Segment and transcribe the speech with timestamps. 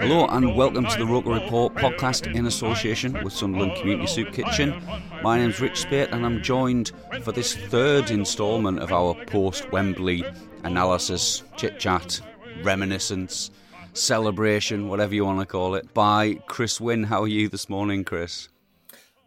[0.00, 4.80] Hello and welcome to the Roker Report podcast in association with Sunderland Community Soup Kitchen.
[5.22, 10.24] My name's Rich Spate and I'm joined for this third instalment of our post Wembley
[10.62, 12.20] analysis, chit chat,
[12.62, 13.50] reminiscence,
[13.92, 17.04] celebration, whatever you want to call it, by Chris Wynn.
[17.04, 18.48] How are you this morning, Chris?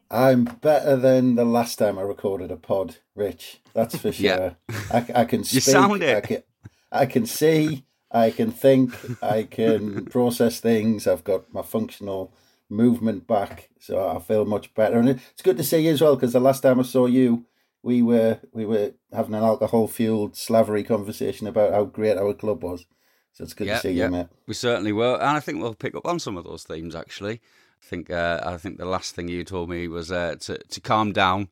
[0.10, 3.62] I'm better than the last time I recorded a pod, Rich.
[3.74, 4.26] That's for sure.
[4.26, 4.54] Yeah.
[4.92, 5.56] I, I can speak.
[5.56, 6.18] You sound it.
[6.18, 6.44] I can,
[6.92, 7.86] I can see.
[8.14, 8.94] I can think.
[9.24, 11.08] I can process things.
[11.08, 12.34] I've got my functional
[12.70, 15.00] movement back, so I feel much better.
[15.00, 17.46] And it's good to see you as well because the last time I saw you,
[17.84, 22.64] we were we were having an alcohol fueled slavery conversation about how great our club
[22.64, 22.86] was.
[23.34, 24.06] So it's good Yeah, to see yeah.
[24.06, 24.28] you, mate.
[24.46, 26.96] We certainly will, and I think we'll pick up on some of those themes.
[26.96, 27.42] Actually,
[27.82, 30.82] I think uh, I think the last thing you told me was uh, to to
[30.82, 31.48] calm down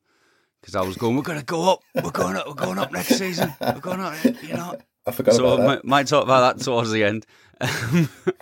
[0.60, 1.80] because I was going, "We're going to go up.
[1.94, 2.46] We're going up.
[2.46, 3.54] We're going up next season.
[3.60, 4.76] We're going up." You know.
[5.10, 5.66] I forgot So about I that.
[5.66, 7.26] might, might talk about that towards the end.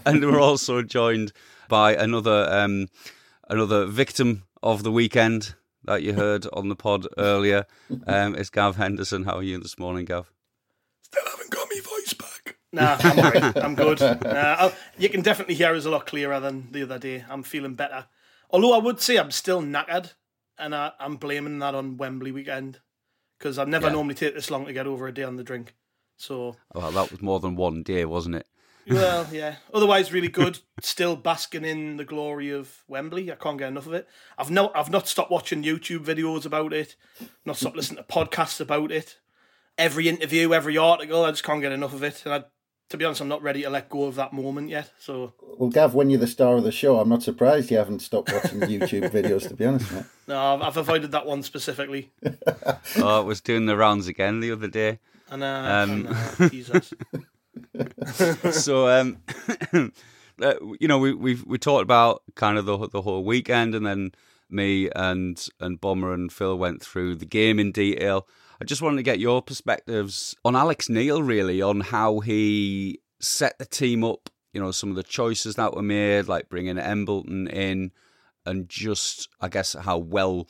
[0.06, 1.32] and we're also joined
[1.68, 2.88] by another um,
[3.48, 7.66] another victim of the weekend that you heard on the pod earlier.
[8.06, 9.24] Um, it's Gav Henderson.
[9.24, 10.30] How are you this morning, Gav?
[11.02, 12.56] Still haven't got my voice back.
[12.72, 13.56] Nah, I'm alright.
[13.56, 14.00] I'm good.
[14.28, 17.24] Uh, you can definitely hear us a lot clearer than the other day.
[17.28, 18.06] I'm feeling better.
[18.50, 20.12] Although I would say I'm still knackered,
[20.58, 22.80] and I, I'm blaming that on Wembley weekend
[23.38, 23.92] because I never Yeah.
[23.94, 25.74] normally take this long to get over a day on the drink.
[26.18, 28.46] So, oh, Well, that was more than one day, wasn't it?
[28.90, 29.56] well, yeah.
[29.72, 30.58] Otherwise, really good.
[30.80, 33.30] Still basking in the glory of Wembley.
[33.32, 34.06] I can't get enough of it.
[34.36, 36.96] I've no, I've not stopped watching YouTube videos about it.
[37.46, 39.16] Not stopped listening to podcasts about it.
[39.78, 42.22] Every interview, every article, I just can't get enough of it.
[42.24, 42.44] And I,
[42.88, 44.90] to be honest, I'm not ready to let go of that moment yet.
[44.98, 48.00] So, Well, Gav, when you're the star of the show, I'm not surprised you haven't
[48.00, 49.46] stopped watching YouTube videos.
[49.48, 50.04] To be honest, mate.
[50.26, 52.10] no, I've, I've avoided that one specifically.
[52.96, 54.98] Oh, it was doing the rounds again the other day.
[55.30, 56.92] And, uh, Um, uh, Jesus.
[58.52, 59.18] so um
[60.42, 63.86] uh, you know we we we talked about kind of the the whole weekend and
[63.86, 64.12] then
[64.50, 68.26] me and and Bomber and Phil went through the game in detail.
[68.60, 73.58] I just wanted to get your perspectives on Alex Neil really on how he set
[73.58, 77.46] the team up, you know, some of the choices that were made like bringing Embleton
[77.48, 77.92] in
[78.46, 80.48] and just I guess how well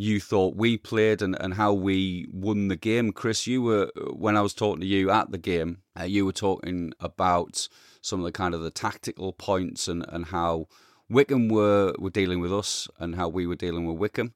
[0.00, 3.10] you thought we played and, and how we won the game.
[3.10, 6.32] Chris, you were when I was talking to you at the game, uh, you were
[6.32, 7.68] talking about
[8.00, 10.68] some of the kind of the tactical points and, and how
[11.10, 14.34] Wycombe were, were dealing with us and how we were dealing with Wycombe.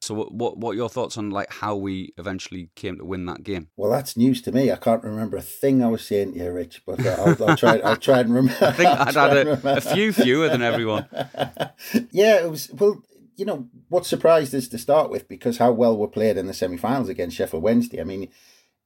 [0.00, 3.26] So what, what what are your thoughts on like how we eventually came to win
[3.26, 3.68] that game?
[3.76, 4.70] Well, that's news to me.
[4.70, 7.56] I can't remember a thing I was saying to you, Rich, but uh, I'll, I'll
[7.56, 7.78] try.
[7.80, 8.64] I'll try and remember.
[8.66, 11.06] I think I'd had a, a few fewer than everyone.
[12.12, 12.70] yeah, it was.
[12.72, 13.02] Well,
[13.40, 16.52] you know what surprised us to start with because how well we played in the
[16.52, 17.98] semi-finals against Sheffield Wednesday.
[17.98, 18.28] I mean,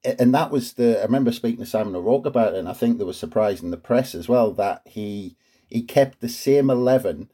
[0.04, 1.00] and that was the.
[1.00, 3.72] I remember speaking to Simon O'Rourke about it, and I think there was surprise in
[3.72, 5.36] the press as well that he
[5.68, 7.32] he kept the same eleven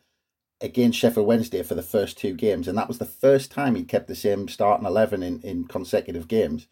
[0.62, 3.84] against Sheffield Wednesday for the first two games, and that was the first time he
[3.84, 6.69] kept the same starting eleven in, in consecutive games.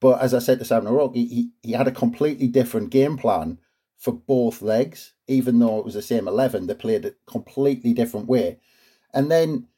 [0.00, 3.16] But as I said to Simon O'Rourke, he, he, he had a completely different game
[3.16, 3.58] plan
[3.96, 6.66] for both legs, even though it was the same eleven.
[6.66, 8.58] They played a completely different way,
[9.12, 9.68] and then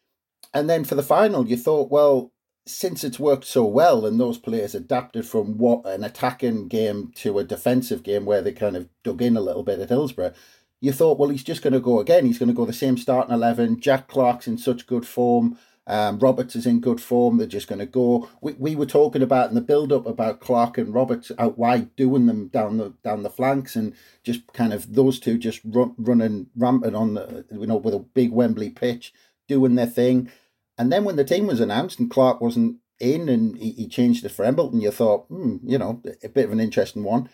[0.57, 2.33] and then for the final, you thought, well,
[2.65, 7.39] since it's worked so well and those players adapted from what an attacking game to
[7.39, 10.33] a defensive game where they kind of dug in a little bit at Hillsborough,
[10.81, 12.25] you thought, well, he's just going to go again.
[12.25, 13.81] He's going to go the same starting 11.
[13.81, 15.59] Jack Clarke's in such good form.
[15.87, 17.37] Um, Roberts is in good form.
[17.37, 18.31] They're just going to go.
[18.41, 21.95] We, we were talking about in the build up about Clarke and Roberts out wide
[21.97, 23.95] doing them down the down the flanks and
[24.25, 27.99] just kind of those two just run, running rampant on the you know with a
[27.99, 29.13] big Wembley pitch
[29.49, 30.31] doing their thing.
[30.79, 34.25] And then when the team was announced and Clarke wasn't in and he, he changed
[34.25, 37.29] it for Embleton, you thought, hmm, you know, a bit of an interesting one.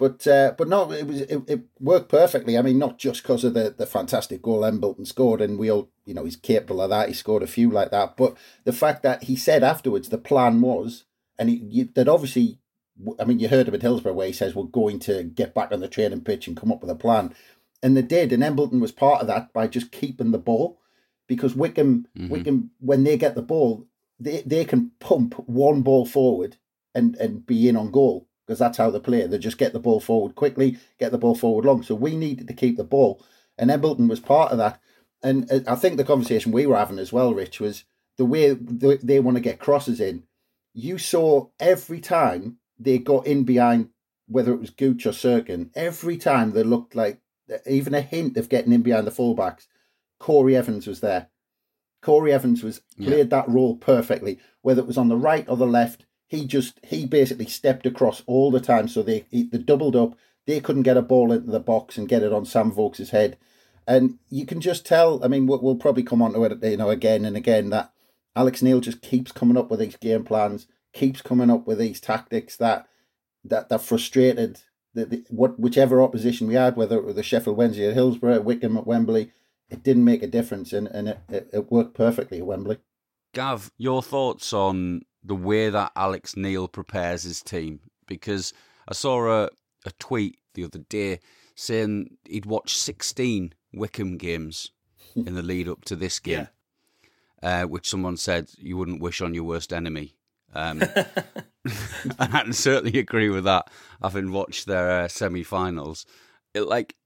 [0.00, 2.56] But uh, but no, it was it, it worked perfectly.
[2.56, 5.90] I mean, not just because of the, the fantastic goal Embleton scored, and we all
[6.06, 7.08] you know he's capable of that.
[7.08, 8.34] He scored a few like that, but
[8.64, 11.04] the fact that he said afterwards the plan was,
[11.38, 12.60] and he, you, that obviously,
[13.20, 15.70] I mean, you heard him at Hillsborough where he says we're going to get back
[15.70, 17.34] on the training pitch and come up with a plan,
[17.82, 20.80] and they did, and Embleton was part of that by just keeping the ball,
[21.30, 22.28] because Wycombe mm-hmm.
[22.28, 23.86] Wycombe when they get the ball,
[24.18, 26.56] they they can pump one ball forward
[26.92, 29.24] and and be in on goal because that's how they play.
[29.28, 31.84] They just get the ball forward quickly, get the ball forward long.
[31.84, 33.24] So we needed to keep the ball,
[33.56, 34.80] and Embleton was part of that.
[35.22, 37.84] And I think the conversation we were having as well, Rich, was
[38.16, 40.24] the way they want to get crosses in.
[40.74, 43.90] You saw every time they got in behind,
[44.26, 47.20] whether it was Gooch or Cirkin, every time they looked like
[47.66, 49.66] even a hint of getting in behind the fullbacks,
[50.20, 51.28] Corey Evans was there.
[52.02, 53.42] Corey Evans was cleared yeah.
[53.42, 57.06] that role perfectly, whether it was on the right or the left he just he
[57.06, 58.86] basically stepped across all the time.
[58.86, 60.16] So they they doubled up.
[60.46, 63.36] They couldn't get a ball into the box and get it on Sam Vokes' head,
[63.86, 65.22] and you can just tell.
[65.24, 67.92] I mean, we'll, we'll probably come on to it, you know, again and again that
[68.36, 72.00] Alex Neil just keeps coming up with these game plans, keeps coming up with these
[72.00, 72.86] tactics that
[73.44, 74.60] that that frustrated
[74.94, 78.40] the, the what whichever opposition we had, whether it was the Sheffield Wednesday at Hillsborough,
[78.42, 79.32] Wycombe at Wembley,
[79.70, 82.78] it didn't make a difference, and and it, it, it worked perfectly at Wembley.
[83.32, 88.52] Gav, your thoughts on the way that Alex Neil prepares his team because
[88.88, 89.50] I saw a,
[89.86, 91.20] a tweet the other day
[91.54, 94.72] saying he'd watched 16 Wycombe games
[95.14, 96.48] in the lead up to this game,
[97.42, 97.62] yeah.
[97.62, 100.16] uh, which someone said you wouldn't wish on your worst enemy.
[100.54, 100.82] Um,
[102.18, 103.70] and I can certainly agree with that,
[104.02, 106.06] having watched their uh, semi-finals.
[106.54, 106.96] Like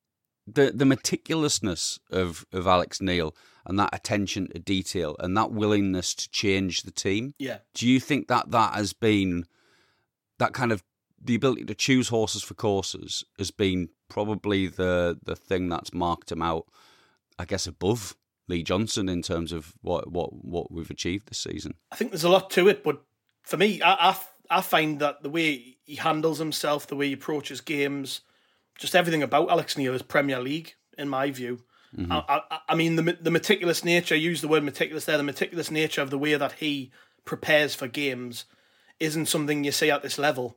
[0.47, 3.35] the the meticulousness of of Alex Neil
[3.67, 7.35] and that attention to detail and that willingness to change the team.
[7.39, 7.59] Yeah.
[7.75, 9.47] Do you think that that has been
[10.39, 10.83] that kind of
[11.23, 16.31] the ability to choose horses for courses has been probably the the thing that's marked
[16.31, 16.67] him out,
[17.39, 18.15] I guess, above
[18.49, 21.75] Lee Johnson in terms of what what what we've achieved this season.
[21.91, 23.03] I think there's a lot to it, but
[23.43, 24.17] for me, I I,
[24.51, 28.21] I find that the way he handles himself, the way he approaches games,
[28.77, 31.63] just everything about Alex Neil is Premier League in my view.
[31.97, 32.13] Mm-hmm.
[32.13, 34.15] I, I, I, mean, the the meticulous nature.
[34.15, 35.17] I use the word meticulous there.
[35.17, 36.91] The meticulous nature of the way that he
[37.25, 38.47] prepares for games
[38.99, 40.57] isn't something you see at this level,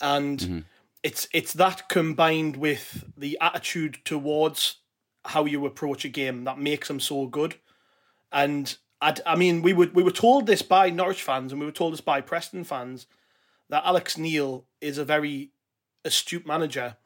[0.00, 0.58] and mm-hmm.
[1.02, 4.76] it's it's that combined with the attitude towards
[5.24, 7.56] how you approach a game that makes him so good.
[8.32, 11.66] And i I mean, we were we were told this by Norwich fans, and we
[11.66, 13.06] were told this by Preston fans
[13.68, 15.50] that Alex Neil is a very
[16.04, 16.96] astute manager,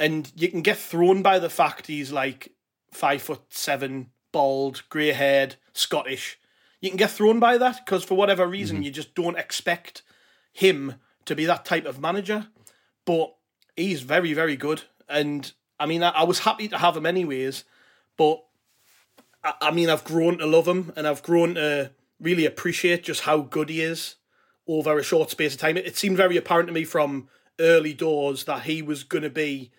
[0.00, 2.52] and you can get thrown by the fact he's like
[2.90, 6.38] five foot seven, bald, grey haired, Scottish.
[6.80, 8.84] You can get thrown by that because for whatever reason mm-hmm.
[8.84, 10.02] you just don't expect
[10.52, 10.94] him
[11.26, 12.48] to be that type of manager.
[13.04, 13.34] But
[13.76, 14.82] he's very, very good.
[15.06, 17.64] And I mean, I, I was happy to have him anyways.
[18.16, 18.42] But
[19.44, 23.22] I, I mean, I've grown to love him and I've grown to really appreciate just
[23.22, 24.16] how good he is
[24.66, 25.76] over a short space of time.
[25.76, 27.28] It, it seemed very apparent to me from
[27.58, 29.70] early doors that he was going to be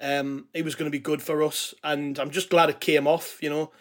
[0.00, 3.06] um, he was going to be good for us, and I'm just glad it came
[3.06, 3.42] off.
[3.42, 3.72] You know,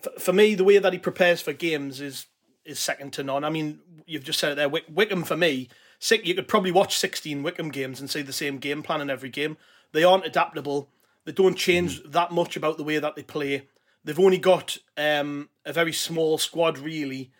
[0.00, 2.26] for, for me, the way that he prepares for games is
[2.64, 3.44] is second to none.
[3.44, 4.68] I mean, you've just said it there.
[4.68, 6.26] Wick, Wycombe for me, sick.
[6.26, 9.30] You could probably watch 16 Wycombe games and see the same game plan in every
[9.30, 9.56] game.
[9.92, 10.90] They aren't adaptable.
[11.24, 12.10] They don't change mm-hmm.
[12.12, 13.68] that much about the way that they play.
[14.04, 17.30] They've only got um, a very small squad, really,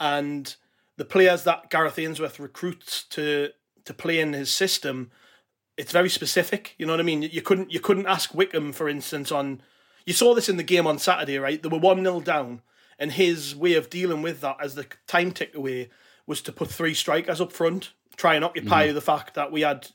[0.00, 0.54] and
[0.96, 3.50] the players that Gareth Ainsworth recruits to
[3.84, 5.10] to play in his system
[5.78, 6.74] it's very specific.
[6.76, 7.22] You know what I mean?
[7.22, 9.62] You couldn't you couldn't ask Wycombe, for instance, on
[10.04, 11.62] you saw this in the game on Saturday, right?
[11.62, 12.62] They were one 0 down,
[12.98, 15.88] and his way of dealing with that as the time ticked away
[16.26, 18.94] was to put three strikers up front, try and occupy mm.
[18.94, 19.88] the fact that we had,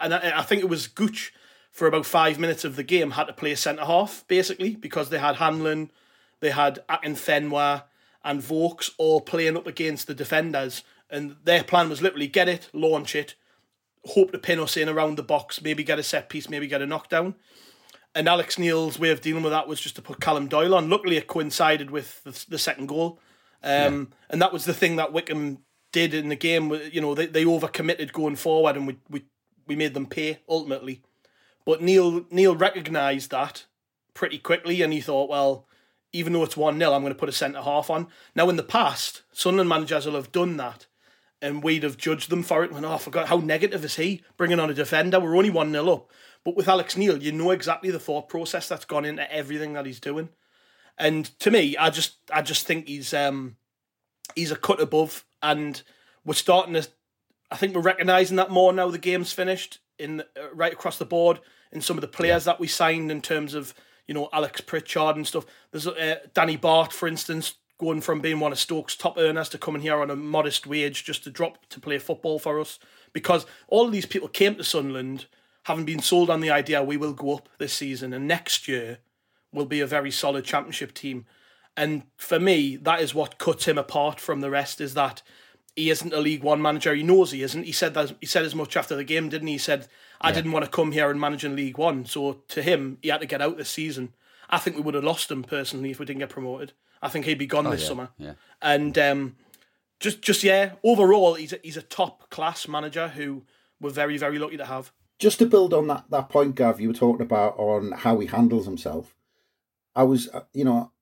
[0.00, 1.32] and I, I think it was Gooch
[1.70, 5.18] for about five minutes of the game had to play centre half basically because they
[5.18, 5.90] had Hanlan,
[6.40, 7.84] they had Akinfenwa
[8.24, 12.68] and Vokes all playing up against the defenders, and their plan was literally get it,
[12.72, 13.34] launch it,
[14.06, 16.82] hope to pin us in around the box, maybe get a set piece, maybe get
[16.82, 17.34] a knockdown.
[18.14, 20.90] And Alex Neil's way of dealing with that was just to put Callum Doyle on.
[20.90, 23.20] Luckily, it coincided with the, the second goal.
[23.62, 24.16] Um, yeah.
[24.30, 25.58] And that was the thing that Wycombe
[25.92, 26.72] did in the game.
[26.90, 29.24] You know, they, they overcommitted going forward and we, we,
[29.66, 31.02] we made them pay ultimately.
[31.64, 33.66] But Neil Neil recognised that
[34.14, 35.66] pretty quickly and he thought, well,
[36.12, 38.08] even though it's 1 0, I'm going to put a centre half on.
[38.34, 40.86] Now, in the past, Sunderland managers will have done that
[41.42, 42.72] and we'd have judged them for it.
[42.72, 45.20] When, oh, I forgot, how negative is he bringing on a defender?
[45.20, 46.10] We're only 1 0 up.
[46.44, 49.86] But with Alex Neil, you know exactly the thought process that's gone into everything that
[49.86, 50.30] he's doing.
[50.98, 53.56] And to me, I just I just think he's um
[54.34, 55.82] he's a cut above and
[56.24, 56.86] we're starting to
[57.50, 61.04] I think we're recognising that more now the game's finished in uh, right across the
[61.04, 63.74] board in some of the players that we signed in terms of
[64.06, 65.46] you know Alex Pritchard and stuff.
[65.70, 69.58] There's uh, Danny Batth, for instance, going from being one of Stoke's top earners to
[69.58, 72.78] coming here on a modest wage just to drop to play football for us
[73.12, 75.26] because all of these people came to Sunderland
[75.64, 78.98] having been sold on the idea we will go up this season and next year
[79.52, 81.26] will be a very solid championship team.
[81.76, 85.22] And for me, that is what cuts him apart from the rest is that
[85.74, 86.94] he isn't a League One manager.
[86.94, 87.64] He knows he isn't.
[87.64, 89.54] He said that he said as much after the game, didn't he?
[89.54, 89.88] He said,
[90.20, 90.34] "I yeah.
[90.34, 93.22] didn't want to come here and manage in League One." So to him, he had
[93.22, 94.12] to get out this season.
[94.50, 96.74] I think we would have lost him personally if we didn't get promoted.
[97.02, 97.88] I think he'd be gone oh, this yeah.
[97.88, 98.08] summer.
[98.16, 98.32] Yeah.
[98.62, 99.36] And um,
[100.00, 103.44] just just yeah, overall, he's a, he's a top class manager who
[103.80, 104.92] we're very very lucky to have.
[105.18, 108.26] Just to build on that that point, Gav, you were talking about on how he
[108.26, 109.16] handles himself.
[109.94, 110.92] I was, uh, you know,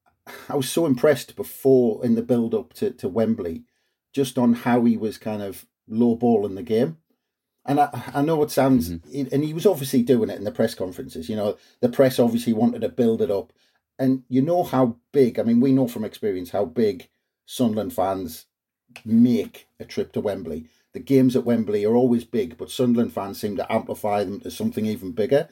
[0.49, 3.64] I was so impressed before in the build up to, to Wembley,
[4.12, 6.99] just on how he was kind of low ball in the game.
[7.66, 9.33] And I, I know it sounds, mm-hmm.
[9.33, 11.28] and he was obviously doing it in the press conferences.
[11.28, 13.52] You know, the press obviously wanted to build it up.
[14.00, 17.09] And you know how big, I mean, we know from experience how big
[17.47, 18.47] Sunderland fans
[19.04, 20.66] make a trip to Wembley.
[20.95, 24.50] The games at Wembley are always big, but Sunderland fans seem to amplify them to
[24.50, 25.49] something even bigger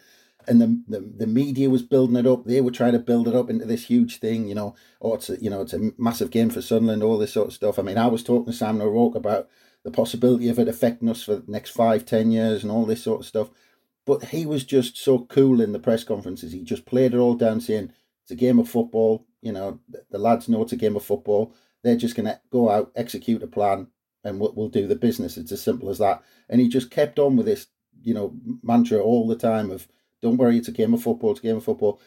[0.49, 2.45] and the, the the media was building it up.
[2.45, 4.75] They were trying to build it up into this huge thing, you know.
[5.00, 7.52] Oh, it's a you know it's a massive game for Sunderland, all this sort of
[7.55, 7.78] stuff.
[7.78, 9.49] I mean, I was talking to Sam O'Rourke about
[9.85, 13.02] the possibility of it affecting us for the next five, ten years, and all this
[13.02, 13.50] sort of stuff.
[14.07, 16.52] But he was just so cool in the press conferences.
[16.52, 17.93] He just played it all down, saying
[18.28, 19.26] it's a game of football.
[19.40, 19.80] You know,
[20.11, 21.54] the, lads know it's a game of football.
[21.82, 23.87] They're just going to go out, execute a plan,
[24.23, 25.38] and we'll, we'll do the business.
[25.38, 26.23] It's as simple as that.
[26.50, 27.68] And he just kept on with this,
[28.02, 29.88] you know, mantra all the time of
[30.20, 31.30] don't worry, it's a game of football.
[31.30, 32.00] It's a game of football.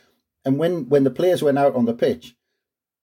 [0.46, 2.36] And when when the players went out on the pitch,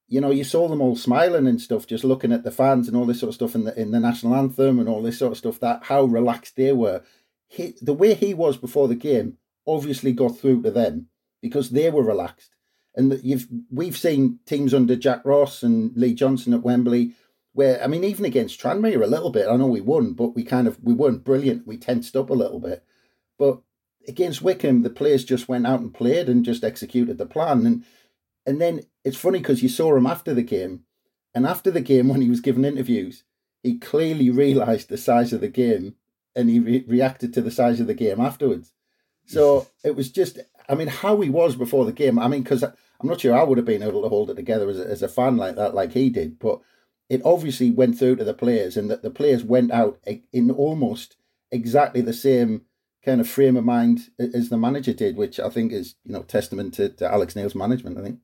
[0.07, 2.97] you know, you saw them all smiling and stuff, just looking at the fans and
[2.97, 5.33] all this sort of stuff in the in the national anthem and all this sort
[5.33, 5.59] of stuff.
[5.59, 7.03] That how relaxed they were.
[7.49, 11.09] He, the way he was before the game obviously got through to them
[11.43, 12.55] because they were relaxed.
[12.99, 17.15] And you've we've seen teams under Jack Ross and Lee Johnson at Wembley,
[17.53, 19.47] where I mean, even against Tranmere a little bit.
[19.49, 21.67] I know we won, but we kind of we weren't brilliant.
[21.67, 22.85] We tensed up a little bit,
[23.39, 23.61] but
[24.09, 27.65] against Wycombe the players just went out and played and just executed the plan.
[27.67, 27.85] And
[28.45, 30.85] and then it's funny because you saw him after the game,
[31.35, 33.23] and after the game when he was giving interviews,
[33.63, 35.95] he clearly realised the size of the game,
[36.35, 38.73] and he re- reacted to the size of the game afterwards.
[39.27, 42.19] So it was just, I mean, how he was before the game.
[42.19, 42.65] I mean, because
[43.01, 45.03] I'm not sure I would have been able to hold it together as a, as
[45.03, 46.61] a fan like that, like he did, but
[47.09, 50.01] it obviously went through to the players, and that the players went out
[50.33, 51.17] in almost
[51.51, 52.63] exactly the same
[53.05, 56.23] kind of frame of mind as the manager did, which I think is you know
[56.23, 57.99] testament to, to Alex Neil's management.
[57.99, 58.19] I think.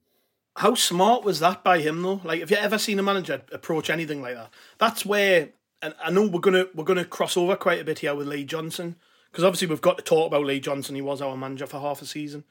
[0.56, 2.20] How smart was that by him though?
[2.22, 4.50] Like, have you ever seen a manager approach anything like that?
[4.78, 5.50] That's where,
[5.82, 8.44] and I know we're gonna we're gonna cross over quite a bit here with Lee
[8.44, 8.96] Johnson
[9.30, 10.94] because obviously we've got to talk about Lee Johnson.
[10.94, 12.44] He was our manager for half a season,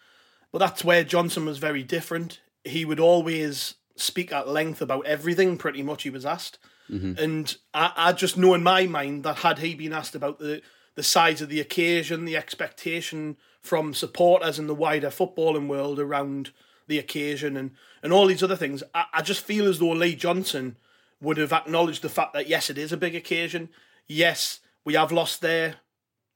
[0.53, 2.39] but that's where Johnson was very different.
[2.63, 5.57] He would always speak at length about everything.
[5.57, 7.21] Pretty much, he was asked, mm-hmm.
[7.21, 10.61] and I, I just know in my mind that had he been asked about the
[10.95, 16.51] the size of the occasion, the expectation from supporters in the wider footballing world around
[16.87, 17.71] the occasion and,
[18.03, 18.83] and all these other things.
[18.93, 20.77] I, I just feel as though Lee Johnson
[21.21, 23.69] would have acknowledged the fact that yes, it is a big occasion.
[24.07, 25.77] Yes, we have lost there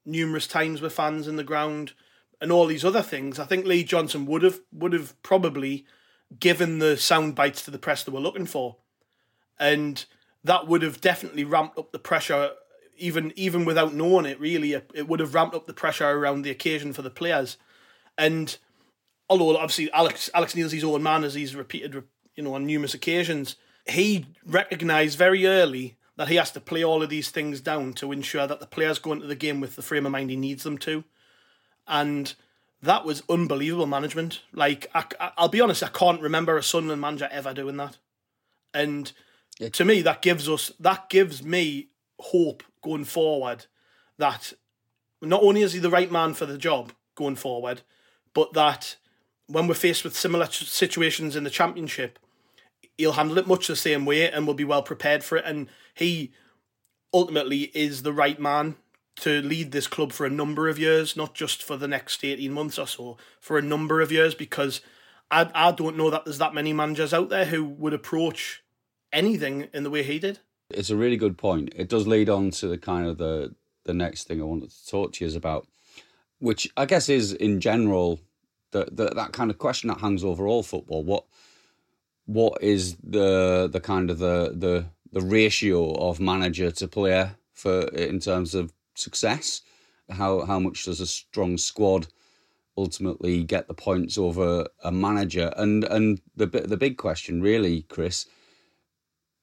[0.04, 1.92] numerous times with fans in the ground
[2.40, 3.38] and all these other things.
[3.38, 5.86] I think Lee Johnson would have would have probably
[6.38, 8.76] given the sound bites to the press that we're looking for.
[9.58, 10.04] And
[10.44, 12.50] that would have definitely ramped up the pressure
[12.98, 16.42] even even without knowing it, really, it, it would have ramped up the pressure around
[16.42, 17.56] the occasion for the players.
[18.16, 18.56] And
[19.30, 22.02] although obviously Alex Alex Neil's his own man, as he's repeated,
[22.34, 27.02] you know, on numerous occasions, he recognised very early that he has to play all
[27.02, 29.82] of these things down to ensure that the players go into the game with the
[29.82, 31.04] frame of mind he needs them to.
[31.88, 32.34] And
[32.82, 34.42] that was unbelievable management.
[34.52, 37.96] Like, I, will be honest, I can't remember a Sunderland manager ever doing that.
[38.72, 39.10] And
[39.72, 41.88] to me, that gives us, that gives me
[42.20, 43.66] hope going forward
[44.18, 44.52] that
[45.20, 47.82] not only is he the right man for the job going forward,
[48.34, 48.96] but that
[49.46, 52.18] when we're faced with similar situations in the championship,
[52.96, 55.44] he'll handle it much the same way and will be well prepared for it.
[55.44, 56.32] And he
[57.12, 58.76] ultimately is the right man
[59.20, 62.52] to lead this club for a number of years, not just for the next 18
[62.52, 64.80] months or so, for a number of years, because
[65.30, 68.62] I I don't know that there's that many managers out there who would approach
[69.12, 70.40] anything in the way he did.
[70.70, 71.72] It's a really good point.
[71.76, 74.86] It does lead on to the kind of the the next thing I wanted to
[74.86, 75.66] talk to you is about,
[76.38, 78.20] which I guess is in general
[78.70, 78.84] the
[79.14, 81.02] that kind of question that hangs over all football.
[81.02, 81.24] What
[82.26, 87.88] what is the the kind of the the the ratio of manager to player for
[87.88, 89.62] in terms of success?
[90.10, 92.08] How how much does a strong squad
[92.76, 95.52] ultimately get the points over a manager?
[95.56, 98.26] And and the the big question really, Chris,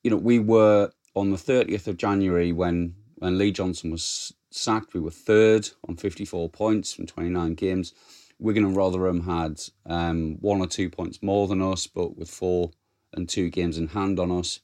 [0.04, 4.94] you know, we were on the 30th of January when when Lee Johnson was sacked,
[4.94, 7.94] we were third on 54 points from 29 games.
[8.40, 12.72] Wigan and Rotherham had um, one or two points more than us, but with four
[13.14, 14.60] and two games in hand on us.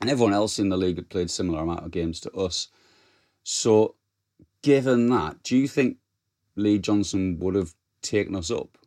[0.00, 2.68] And everyone else in the league had played similar amount of games to us.
[3.42, 3.96] So,
[4.62, 5.98] given that, do you think
[6.56, 8.78] Lee Johnson would have taken us up?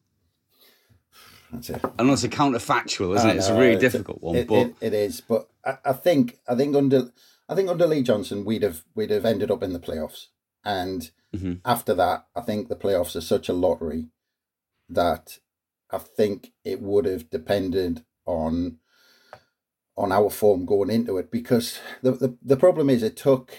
[1.52, 1.82] That's it.
[2.00, 3.38] I know it's a counterfactual, isn't it?
[3.38, 5.22] It's a really difficult one, it, but it, it is.
[5.22, 7.12] But I, I think I think under
[7.48, 10.28] I think under Lee Johnson we'd have we'd have ended up in the playoffs,
[10.66, 11.54] and mm-hmm.
[11.64, 14.08] after that, I think the playoffs are such a lottery
[14.90, 15.38] that
[15.92, 18.80] I think it would have depended on
[19.96, 23.54] on our form going into it because the the, the problem is it took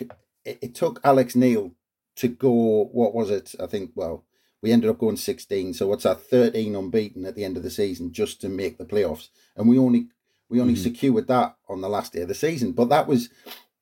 [0.44, 1.74] it, it took Alex Neil
[2.16, 4.24] to go what was it I think well
[4.62, 7.70] we ended up going 16 so what's that 13 unbeaten at the end of the
[7.70, 10.08] season just to make the playoffs and we only
[10.48, 10.82] we only mm-hmm.
[10.82, 13.30] secured that on the last day of the season but that was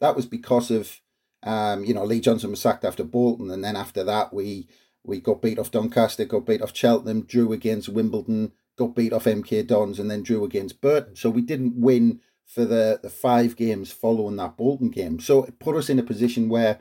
[0.01, 1.01] that was because of
[1.43, 4.69] um you know Lee Johnson was sacked after Bolton and then after that we
[5.05, 9.25] we got beat off Doncaster got beat off Cheltenham drew against Wimbledon got beat off
[9.25, 12.21] MK Dons and then drew against Burton so we didn't win
[12.53, 15.21] for the, the five games following that Bolton game.
[15.21, 16.81] So it put us in a position where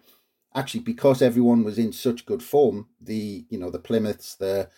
[0.54, 4.70] actually because everyone was in such good form, the you know, the Plymouths, the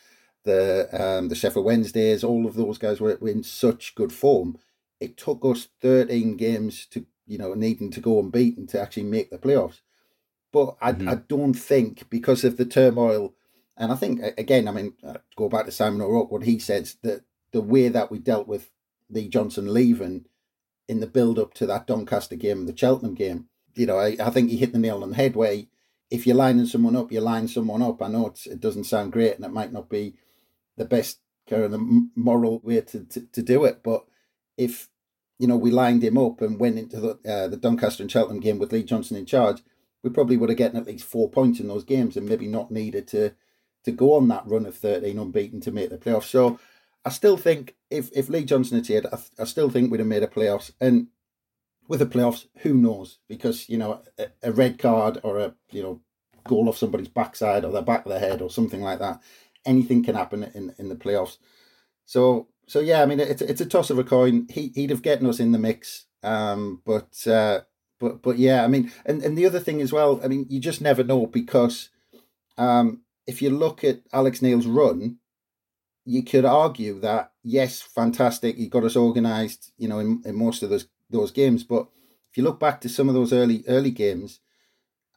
[0.43, 4.57] the um the Sheffield Wednesdays, all of those guys were, were in such good form.
[4.99, 9.31] It took us 13 games to, you know, needing to go unbeaten to actually make
[9.31, 9.81] the playoffs.
[10.51, 11.09] But I, mm-hmm.
[11.09, 13.33] I don't think because of the turmoil,
[13.75, 16.97] and I think again, I mean, uh, go back to Simon O'Rourke, what he says
[17.01, 18.69] that the way that we dealt with
[19.09, 20.25] the Johnson leaving
[20.87, 23.47] in the build up to that Doncaster game and the Cheltenham game.
[23.75, 25.69] You know, I, I think he hit the nail on the head where he,
[26.13, 27.99] if you're lining someone up, you line someone up.
[27.99, 30.13] I know it doesn't sound great and it might not be
[30.77, 31.17] the best
[31.49, 34.05] kind of the moral way to, to, to do it, but
[34.55, 34.89] if
[35.39, 38.39] you know we lined him up and went into the uh, the Doncaster and Cheltenham
[38.39, 39.63] game with Lee Johnson in charge,
[40.03, 42.69] we probably would have gotten at least four points in those games and maybe not
[42.69, 43.33] needed to
[43.83, 46.25] to go on that run of 13 unbeaten to make the playoffs.
[46.25, 46.59] So
[47.03, 50.07] I still think if, if Lee Johnson had stayed, I, I still think we'd have
[50.07, 50.71] made a playoffs.
[50.79, 51.07] And
[51.87, 53.19] with the playoffs, who knows?
[53.27, 56.01] Because you know, a, a, red card or a you know
[56.45, 59.21] goal off somebody's backside or the back of their head or something like that,
[59.65, 61.37] anything can happen in in the playoffs.
[62.05, 64.47] So so yeah, I mean it's it's a toss of a coin.
[64.49, 67.61] He he'd have gotten us in the mix, um, but uh,
[67.99, 70.59] but but yeah, I mean, and and the other thing as well, I mean, you
[70.59, 71.89] just never know because
[72.57, 75.17] um, if you look at Alex Neil's run,
[76.05, 80.63] you could argue that yes, fantastic, he got us organised, you know, in, in most
[80.63, 81.63] of those those games.
[81.63, 81.87] But
[82.29, 84.39] if you look back to some of those early early games,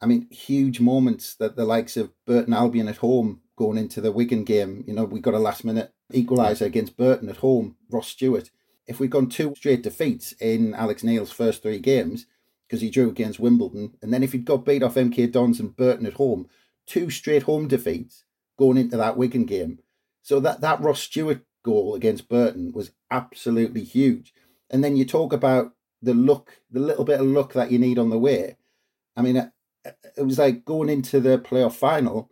[0.01, 4.11] I mean, huge moments that the likes of Burton Albion at home going into the
[4.11, 4.83] Wigan game.
[4.87, 8.51] You know, we got a last minute equaliser against Burton at home, Ross Stewart.
[8.85, 12.27] If we'd gone two straight defeats in Alex Neil's first three games,
[12.67, 15.75] because he drew against Wimbledon, and then if he'd got beat off MK Dons and
[15.75, 16.47] Burton at home,
[16.85, 18.23] two straight home defeats
[18.57, 19.79] going into that Wigan game,
[20.21, 24.33] so that, that Ross Stewart goal against Burton was absolutely huge.
[24.69, 27.97] And then you talk about the look, the little bit of luck that you need
[27.97, 28.57] on the way.
[29.15, 29.51] I mean, it,
[30.17, 32.31] it was like going into the playoff final,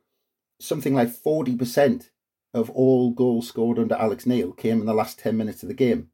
[0.59, 2.09] something like 40%
[2.53, 5.75] of all goals scored under Alex Neil came in the last 10 minutes of the
[5.75, 6.09] game.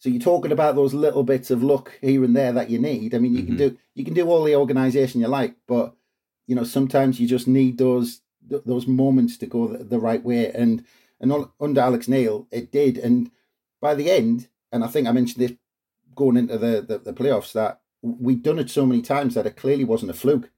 [0.00, 3.14] So you're talking about those little bits of luck here and there that you need.
[3.14, 3.56] I mean, you mm-hmm.
[3.56, 5.94] can do you can do all the organisation you like, but
[6.46, 10.50] you know sometimes you just need those those moments to go the, the right way.
[10.52, 10.84] And
[11.20, 12.96] and under Alex Neil, it did.
[12.96, 13.30] And
[13.82, 15.56] by the end, and I think I mentioned this
[16.20, 19.56] going into the, the, the playoffs, that we'd done it so many times that it
[19.56, 20.50] clearly wasn't a fluke.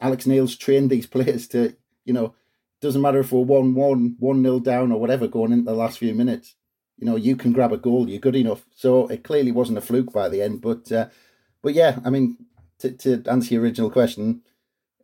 [0.00, 2.34] Alex Neil's trained these players to, you know,
[2.80, 5.98] doesn't matter if we're 1 1, 1 0 down or whatever going into the last
[5.98, 6.54] few minutes.
[6.96, 8.64] You know, you can grab a goal, you're good enough.
[8.74, 10.62] So it clearly wasn't a fluke by the end.
[10.62, 11.08] But, uh,
[11.62, 12.38] but yeah, I mean,
[12.78, 14.42] to, to answer your original question,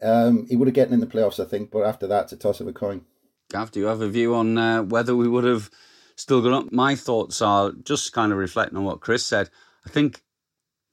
[0.01, 1.71] um, he would have gotten in the playoffs, I think.
[1.71, 3.03] But after that, it's a toss of a coin.
[3.51, 5.71] Gav, do you have a view on uh, whether we would have
[6.17, 6.73] still gone up?
[6.73, 9.51] My thoughts are just kind of reflecting on what Chris said.
[9.87, 10.23] I think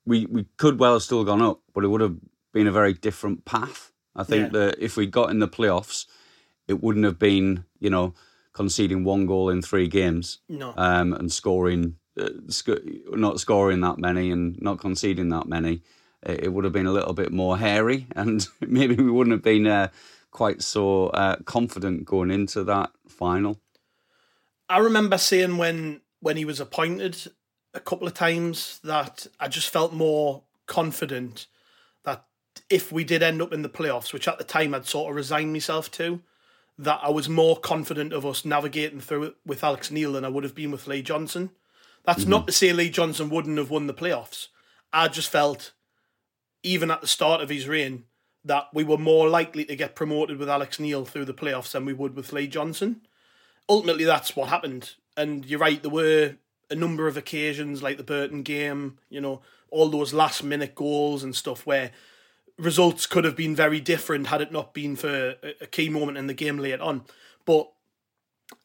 [0.06, 2.18] we we could well have still gone up, but it would have
[2.54, 3.92] been a very different path.
[4.16, 4.60] I think yeah.
[4.60, 6.06] that if we got in the playoffs,
[6.68, 8.14] it wouldn't have been, you know,
[8.54, 10.40] conceding one goal in three games.
[10.50, 10.74] No.
[10.76, 15.84] Um, and scoring, uh, sc- not scoring that many and not conceding that many,
[16.24, 19.44] it, it would have been a little bit more hairy, and maybe we wouldn't have
[19.44, 19.90] been uh,
[20.32, 23.62] quite so uh, confident going into that final.
[24.68, 27.32] I remember saying when when he was appointed
[27.74, 31.48] a couple of times that I just felt more confident
[32.04, 32.26] that
[32.70, 35.16] if we did end up in the playoffs, which at the time I'd sort of
[35.16, 36.22] resigned myself to,
[36.78, 40.30] that I was more confident of us navigating through it with Alex Neil than I
[40.30, 41.52] would have been with Lee Johnson.
[42.06, 42.32] That's mm-hmm.
[42.32, 44.48] not to say Lee Johnson wouldn't have won the playoffs.
[44.94, 45.74] I just felt,
[46.64, 48.06] even at the start of his reign,
[48.46, 51.86] that we were more likely to get promoted with Alex Neil through the playoffs than
[51.86, 53.02] we would with Lee Johnson.
[53.68, 54.92] Ultimately, that's what happened.
[55.18, 56.36] And you're right, there were
[56.70, 61.24] a number of occasions like the Burton game, you know, all those last minute goals
[61.24, 61.92] and stuff where
[62.58, 66.28] results could have been very different had it not been for a key moment in
[66.28, 67.04] the game later on.
[67.46, 67.72] But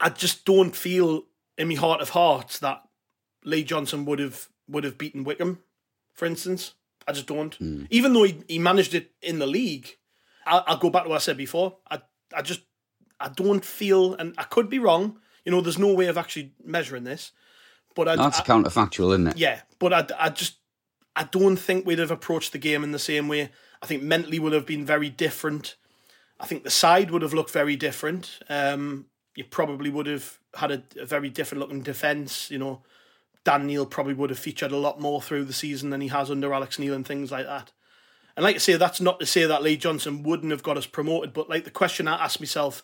[0.01, 1.25] I just don't feel
[1.57, 2.83] in my heart of hearts that
[3.45, 5.61] Lee Johnson would have would have beaten Wycombe,
[6.13, 6.73] for instance.
[7.07, 7.59] I just don't.
[7.59, 7.87] Mm.
[7.91, 9.97] Even though he, he managed it in the league,
[10.47, 11.77] I'll, I'll go back to what I said before.
[11.91, 12.01] I
[12.35, 12.63] I just
[13.21, 15.19] I don't feel, and I could be wrong.
[15.45, 17.33] You know, there's no way of actually measuring this.
[17.95, 19.37] But I, that's I, counterfactual, isn't it?
[19.37, 20.57] Yeah, but I, I just
[21.17, 23.51] I don't think we'd have approached the game in the same way.
[23.83, 25.77] I think mentally would have been very different.
[26.41, 28.41] I think the side would have looked very different.
[28.49, 32.51] Um, you probably would have had a, a very different looking defence.
[32.51, 32.83] You know,
[33.45, 36.31] Dan Neil probably would have featured a lot more through the season than he has
[36.31, 37.73] under Alex Neil and things like that.
[38.37, 40.87] And like I say, that's not to say that Lee Johnson wouldn't have got us
[40.87, 42.83] promoted, but like the question I asked myself,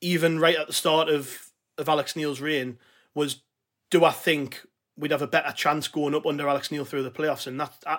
[0.00, 2.78] even right at the start of, of Alex Neil's reign,
[3.14, 3.42] was
[3.92, 7.10] do I think we'd have a better chance going up under Alex Neil through the
[7.10, 7.46] playoffs?
[7.46, 7.98] And that I,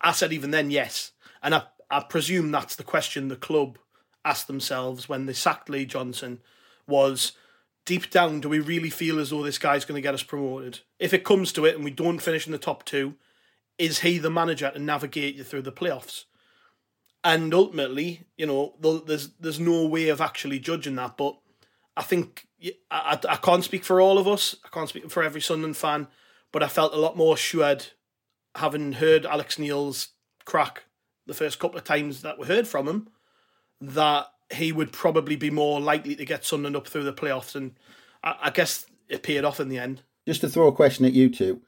[0.00, 3.78] I said even then yes, and I I presume that's the question the club
[4.24, 6.40] asked themselves when they sacked Lee Johnson
[6.86, 7.32] was
[7.84, 10.80] deep down, do we really feel as though this guy's going to get us promoted?
[10.98, 13.14] If it comes to it and we don't finish in the top two,
[13.76, 16.24] is he the manager to navigate you through the playoffs?
[17.22, 21.16] And ultimately, you know, there's there's no way of actually judging that.
[21.16, 21.38] But
[21.96, 24.56] I think I, I, I can't speak for all of us.
[24.64, 26.08] I can't speak for every Sunderland fan,
[26.52, 27.86] but I felt a lot more assured
[28.56, 30.08] having heard Alex Neil's
[30.44, 30.84] crack
[31.26, 33.08] the first couple of times that we heard from him
[33.80, 37.54] that he would probably be more likely to get Sunderland up through the playoffs.
[37.54, 37.72] And
[38.22, 40.02] I, I guess it paid off in the end.
[40.26, 41.62] Just to throw a question at you two.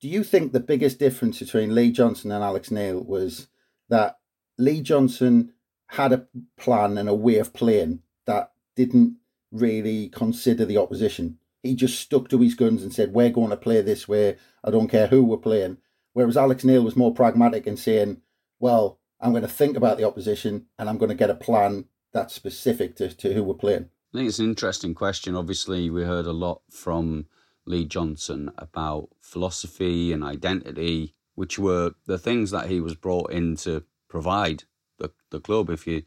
[0.00, 3.46] Do you think the biggest difference between Lee Johnson and Alex Neil was
[3.88, 4.18] that
[4.58, 5.52] Lee Johnson
[5.88, 6.26] had a
[6.58, 9.16] plan and a way of playing that didn't
[9.52, 11.38] really consider the opposition.
[11.62, 14.36] He just stuck to his guns and said, We're going to play this way.
[14.64, 15.78] I don't care who we're playing.
[16.12, 18.22] Whereas Alex Neil was more pragmatic in saying,
[18.58, 21.84] Well, I'm going to think about the opposition and I'm going to get a plan
[22.12, 23.88] that's specific to, to who we're playing.
[24.12, 25.36] I think it's an interesting question.
[25.36, 27.26] Obviously, we heard a lot from
[27.64, 33.56] Lee Johnson about philosophy and identity, which were the things that he was brought in
[33.56, 34.64] to provide
[34.98, 35.70] the, the club.
[35.70, 36.02] If you,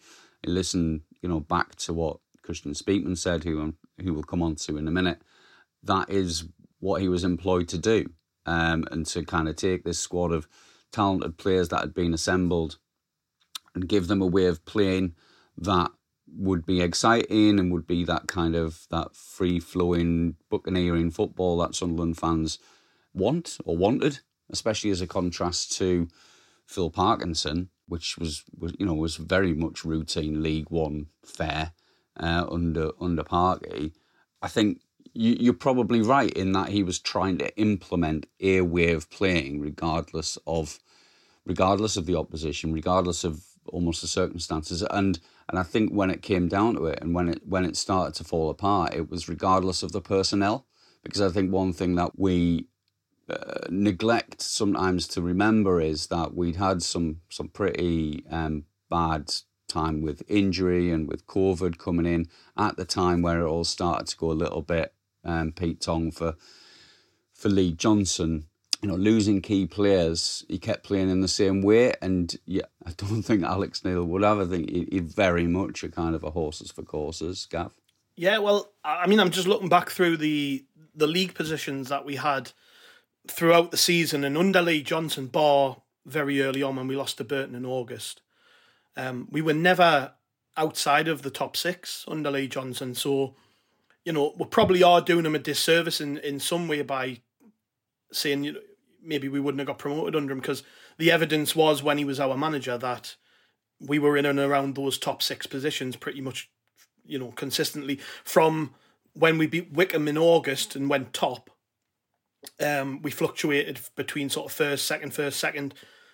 [0.46, 4.56] you listen, you know, back to what Kristjaan Speakman said, who who we'll come on
[4.56, 5.22] to in a minute,
[5.84, 6.46] that is
[6.80, 8.06] what he was employed to do,
[8.46, 10.48] um, and to kind of take this squad of
[10.92, 12.78] talented players that had been assembled
[13.74, 15.14] and give them a way of playing
[15.58, 15.92] that
[16.28, 21.76] would be exciting and would be that kind of that free flowing buccaneering football that
[21.76, 22.60] Sunderland fans
[23.14, 26.08] want or wanted, especially as a contrast to
[26.66, 31.74] Phil Parkinson, which was, was you know was very much routine League One fare
[32.20, 33.94] uh, under under Parky,
[34.42, 34.82] I think
[35.14, 39.60] you, you're probably right in that he was trying to implement a way of playing,
[39.60, 40.80] regardless of
[41.46, 44.82] regardless of the opposition, regardless of almost the circumstances.
[44.82, 47.76] And and I think when it came down to it, and when it when it
[47.76, 50.66] started to fall apart, it was regardless of the personnel.
[51.04, 52.68] Because I think one thing that we
[53.30, 59.32] uh, neglect sometimes to remember is that we'd had some some pretty um, bad
[59.76, 64.08] time with injury and with COVID coming in at the time where it all started
[64.08, 64.94] to go a little bit
[65.26, 66.36] um, Pete Tong for
[67.34, 68.46] for Lee Johnson.
[68.82, 72.92] You know, losing key players, he kept playing in the same way, and yeah, I
[72.96, 74.40] don't think Alex Neil would have.
[74.40, 77.72] I think he, he very much a kind of a horses for courses, Gav.
[78.16, 82.16] Yeah, well, I mean, I'm just looking back through the the league positions that we
[82.16, 82.52] had
[83.28, 87.24] throughout the season, and under Lee Johnson, bar very early on when we lost to
[87.24, 88.22] Burton in August,
[88.98, 90.14] um, we were never
[90.58, 92.96] outside of the top six under Lee Johnson.
[92.96, 93.36] So,
[94.04, 97.22] you know, we probably are doing him a disservice in, in some way by
[98.12, 98.60] saying you know,
[99.04, 100.64] maybe we wouldn't have got promoted under him because
[100.98, 103.16] the evidence was when he was our manager that
[103.80, 106.50] we were in and around those top six positions pretty much,
[107.06, 108.74] you know, consistently from
[109.14, 111.50] when we beat Wycombe in August and went top,
[112.60, 115.74] um, we fluctuated between sort of first, second, first, second,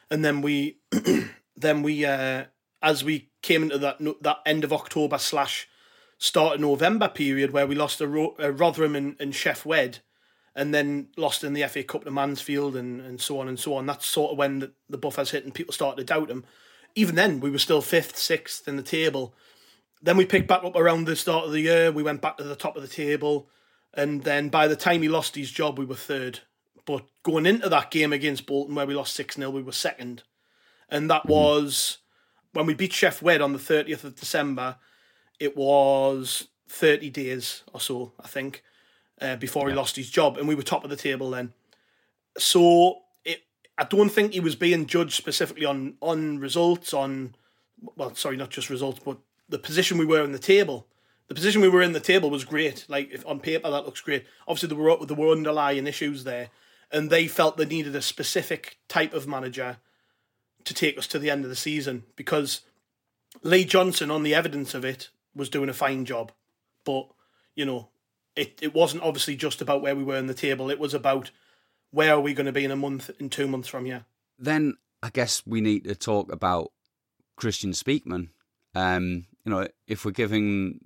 [0.09, 0.77] and then we,
[1.55, 2.45] then we, uh,
[2.81, 5.67] as we came into that that end of October slash
[6.17, 9.99] start of November period where we lost a, Ro- a Rotherham and, and Sheff Wed,
[10.55, 13.73] and then lost in the FA Cup to Mansfield and, and so on and so
[13.73, 13.85] on.
[13.85, 16.45] That's sort of when the, the buffers hit and people started to doubt him.
[16.93, 19.33] Even then, we were still fifth, sixth in the table.
[20.01, 21.91] Then we picked back up around the start of the year.
[21.91, 23.47] We went back to the top of the table.
[23.93, 26.41] And then by the time he lost his job, we were third.
[26.85, 30.23] But going into that game against Bolton, where we lost 6 0, we were second.
[30.89, 31.99] And that was
[32.53, 34.77] when we beat Sheff Wed on the 30th of December,
[35.39, 38.63] it was 30 days or so, I think,
[39.21, 39.73] uh, before yeah.
[39.73, 40.37] he lost his job.
[40.37, 41.53] And we were top of the table then.
[42.37, 43.43] So it,
[43.77, 47.35] I don't think he was being judged specifically on, on results, on,
[47.95, 49.17] well, sorry, not just results, but
[49.49, 50.87] the position we were in the table
[51.31, 52.83] the position we were in the table was great.
[52.89, 54.25] Like if on paper that looks great.
[54.49, 56.49] Obviously there were there were underlying issues there,
[56.91, 59.77] and they felt they needed a specific type of manager
[60.65, 62.61] to take us to the end of the season because
[63.43, 66.31] Lee Johnson, on the evidence of it, was doing a fine job,
[66.85, 67.07] but
[67.55, 67.89] you know
[68.35, 70.69] it it wasn't obviously just about where we were in the table.
[70.69, 71.31] It was about
[71.91, 74.05] where are we going to be in a month, in two months from here.
[74.39, 76.71] Then I guess we need to talk about
[77.39, 78.29] Kristjaan Speakman.
[78.73, 80.79] Um, you know, if we're giving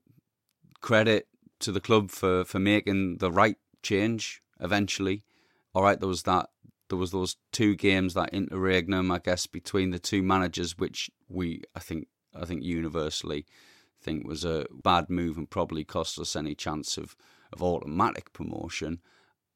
[0.82, 1.28] credit
[1.60, 5.24] to the club for, for making the right change eventually.
[5.74, 6.50] All right, there was that
[6.90, 11.62] there was those two games that interregnum, I guess, between the two managers, which we
[11.76, 13.46] I think I think universally
[14.06, 17.16] think was a bad move and probably cost us any chance of,
[17.52, 19.00] of automatic promotion.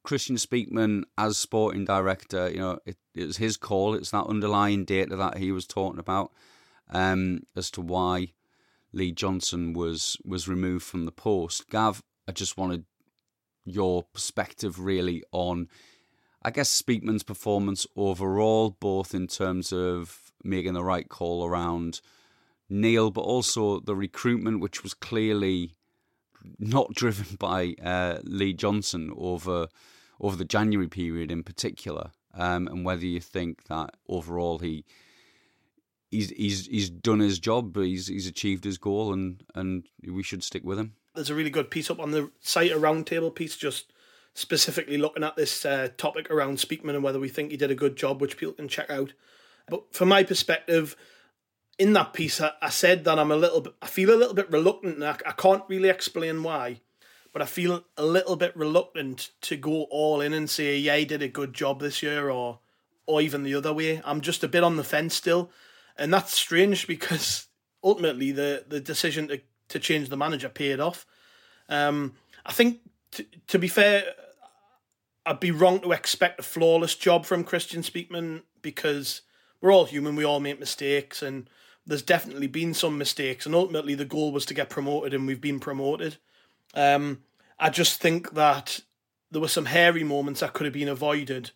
[0.06, 3.94] Kristjaan Speakman as sporting director, you know, it, it was his call.
[3.94, 6.32] It's that underlying data that he was talking about
[6.90, 8.34] um, as to why
[8.92, 11.70] Lee Johnson was was removed from the post.
[11.70, 12.86] Gav, I just wanted
[13.66, 15.68] your perspective really on,
[16.42, 22.02] I guess, Speakman's performance overall, both in terms of making the right call around
[22.70, 25.76] Neil, but also the recruitment, which was clearly
[26.58, 29.68] not driven by uh, Lee Johnson over
[30.22, 34.84] over the January period in particular, um, and whether you think that overall he
[36.12, 37.76] he's he's he's done his job.
[37.76, 40.94] He's he's achieved his goal, and and we should stick with him.
[41.16, 43.92] There's a really good piece up on the site, a roundtable piece, just
[44.40, 47.76] specifically looking at this uh, topic around Speakman and whether we think he did a
[47.76, 49.14] good job, which people can check out.
[49.68, 50.96] But from my perspective,
[51.78, 54.34] in that piece, I, I said that I'm a little bit, I feel a little
[54.34, 56.82] bit reluctant, and I, I can't really explain why,
[57.34, 61.06] but I feel a little bit reluctant to go all in and say, yeah, he
[61.06, 62.60] did a good job this year, or
[63.06, 64.02] or even the other way.
[64.06, 65.52] I'm just a bit on the fence still
[66.00, 67.48] and that's strange because
[67.84, 71.06] ultimately the the decision to to change the manager paid off.
[71.68, 72.80] Um, I think
[73.12, 74.04] t- to be fair,
[75.30, 79.22] I'd be wrong to expect a flawless job from Kristjaan Speakman because
[79.62, 81.50] we're all human, we all make mistakes, and
[81.86, 83.46] there's definitely been some mistakes.
[83.46, 86.18] And ultimately, the goal was to get promoted, and we've been promoted.
[86.74, 87.20] Um,
[87.60, 88.80] I just think that
[89.32, 91.52] there were some hairy moments that could have been avoided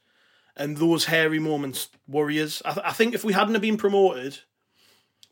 [0.56, 2.62] and those hairy moments worry us.
[2.66, 4.40] I, th- I think if we hadn't have been promoted,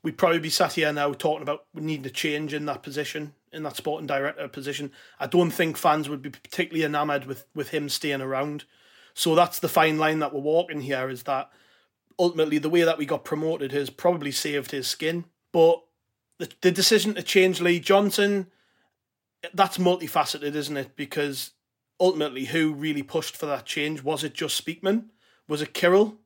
[0.04, 3.64] we'd probably be sat here now talking about needing a change in that position, in
[3.64, 4.92] that sporting director position.
[5.20, 8.66] I don't think fans would be particularly enamoured with, with him staying around.
[9.14, 11.50] So that's the fine line that we're walking here is that
[12.18, 15.26] ultimately the way that we got promoted has probably saved his skin.
[15.52, 15.82] But
[16.38, 18.48] the, the decision to change Lee Johnson,
[19.54, 20.96] that's multifaceted, isn't it?
[20.96, 21.52] Because
[22.00, 24.04] ultimately, who really pushed for that change?
[24.04, 25.06] Was it just Speakman?
[25.48, 26.18] Was it Kirill?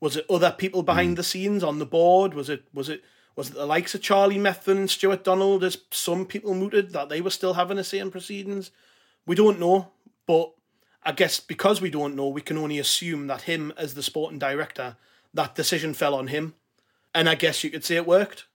[0.00, 1.16] Was it other people behind mm.
[1.16, 2.34] the scenes on the board?
[2.34, 3.02] Was it was it
[3.38, 7.08] was it the likes of Charlie Methven and Stuart Donald as some people mooted that
[7.08, 8.72] they were still having a say in proceedings?
[9.26, 9.92] We don't know,
[10.26, 10.50] but
[11.04, 14.40] I guess because we don't know, we can only assume that him as the sporting
[14.40, 14.96] director,
[15.34, 16.54] that decision fell on him.
[17.14, 18.46] And I guess you could say it worked.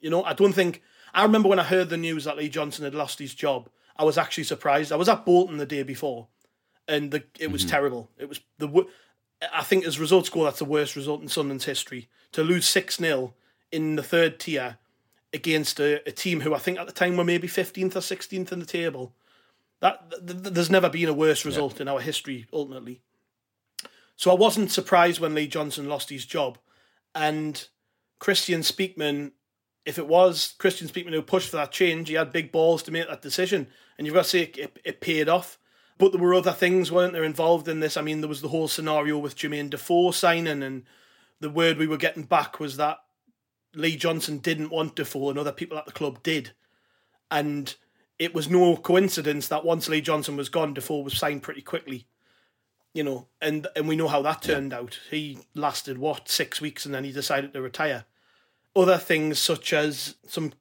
[0.00, 0.82] You know, I don't think
[1.14, 3.70] I remember when I heard the news that Lee Johnson had lost his job.
[3.96, 4.92] I was actually surprised.
[4.92, 6.28] I was at Bolton the day before,
[6.86, 7.70] and the it was mm-hmm.
[7.70, 8.10] terrible.
[8.18, 8.86] It was the
[9.50, 12.10] I think as results go, that's the worst result in Sunderland's history.
[12.32, 13.32] To lose six 0
[13.72, 14.78] in the third tier
[15.32, 18.52] against a, a, team who I think at the time were maybe fifteenth or sixteenth
[18.52, 19.14] in the table.
[19.80, 21.82] That th- th- there's never been a worse result yeah.
[21.82, 22.46] in our history.
[22.52, 23.02] Ultimately,
[24.16, 26.58] so I wasn't surprised when Lee Johnson lost his job,
[27.14, 27.66] and
[28.20, 29.32] Kristjaan Speakman
[29.86, 32.90] if it was Kristjaan Speakman who pushed for that change, he had big balls to
[32.90, 33.68] make that decision.
[33.96, 35.58] And you've got to say it, it, paid off.
[35.96, 37.96] But there were other things, weren't there, involved in this?
[37.96, 40.82] I mean, there was the whole scenario with Jermaine Defoe signing, and
[41.40, 42.98] the word we were getting back was that
[43.76, 46.52] Lee Johnson didn't want Defoe, and other people at the club did.
[47.30, 47.74] And
[48.18, 52.06] it was no coincidence that once Lee Johnson was gone, Defoe was signed pretty quickly.
[52.94, 54.78] You know, and and we know how that turned yeah.
[54.78, 54.98] out.
[55.10, 58.06] He lasted what six weeks, and then he decided to retire.
[58.74, 60.54] Other things such as some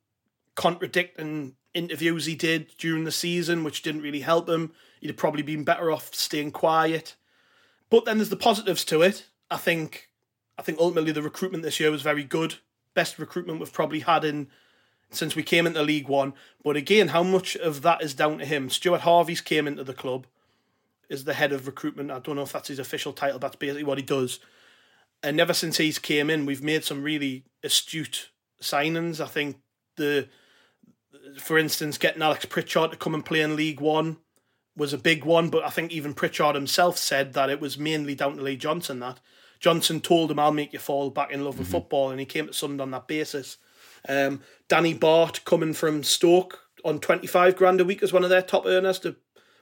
[0.56, 4.74] contradicting interviews he did during the season, which didn't really help him.
[5.00, 7.16] He'd have probably been better off staying quiet.
[7.90, 9.28] But then there's the positives to it.
[9.50, 10.10] I think
[10.58, 12.56] I think ultimately the recruitment this year was very good.
[12.96, 14.48] Best recruitment we've probably had in
[15.12, 16.34] since we came into League One.
[16.64, 18.70] But again, how much of that is down to him?
[18.70, 20.26] Stuart Harvey's came into the club,
[21.10, 22.10] is the head of recruitment.
[22.10, 24.40] I don't know if that's his official title, that's basically what he does.
[25.22, 28.30] And ever since he's came in, we've made some really astute
[28.62, 29.20] signings.
[29.20, 29.58] I think
[29.96, 30.28] the,
[31.38, 34.18] for instance, getting Alex Pritchard to come and play in League One
[34.76, 35.50] was a big one.
[35.50, 39.00] But I think even Pritchard himself said that it was mainly down to Lee Johnson
[39.00, 39.20] that
[39.60, 41.78] Johnson told him, "I'll make you fall back in love with mm-hmm.
[41.78, 43.58] football," and he came to Sunderland on that basis.
[44.08, 48.42] Um, Danny Batth coming from Stoke on 25 grand a week as one of their
[48.42, 49.16] top earners to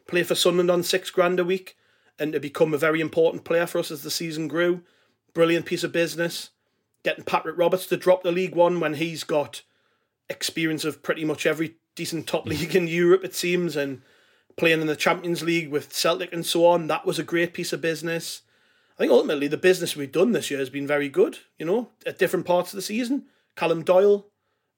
[0.07, 1.77] play for Sunderland on six grand a week
[2.19, 4.81] and to become a very important player for us as the season grew.
[5.33, 6.49] Brilliant piece of business.
[7.03, 9.63] Getting Patrick Roberts to drop the League One when he's got
[10.29, 14.01] experience of pretty much every decent top league in Europe, it seems, and
[14.55, 16.87] playing in the Champions League with Celtic and so on.
[16.87, 18.42] That was a great piece of business.
[18.95, 21.89] I think ultimately the business we've done this year has been very good, you know,
[22.05, 23.25] at different parts of the season.
[23.55, 24.27] Callum Doyle,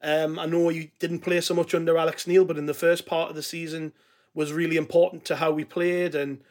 [0.02, 3.06] um, I know you didn't play so much under Alex Neil, but in the first
[3.06, 3.94] part of the season
[4.34, 6.42] was really important to how we played, and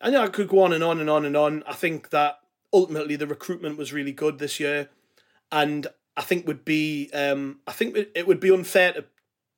[0.00, 1.62] and I could go on and on and on and on.
[1.66, 2.38] I think that
[2.72, 4.88] ultimately the recruitment was really good this year,
[5.50, 9.04] and I think would be um, I think it would be unfair to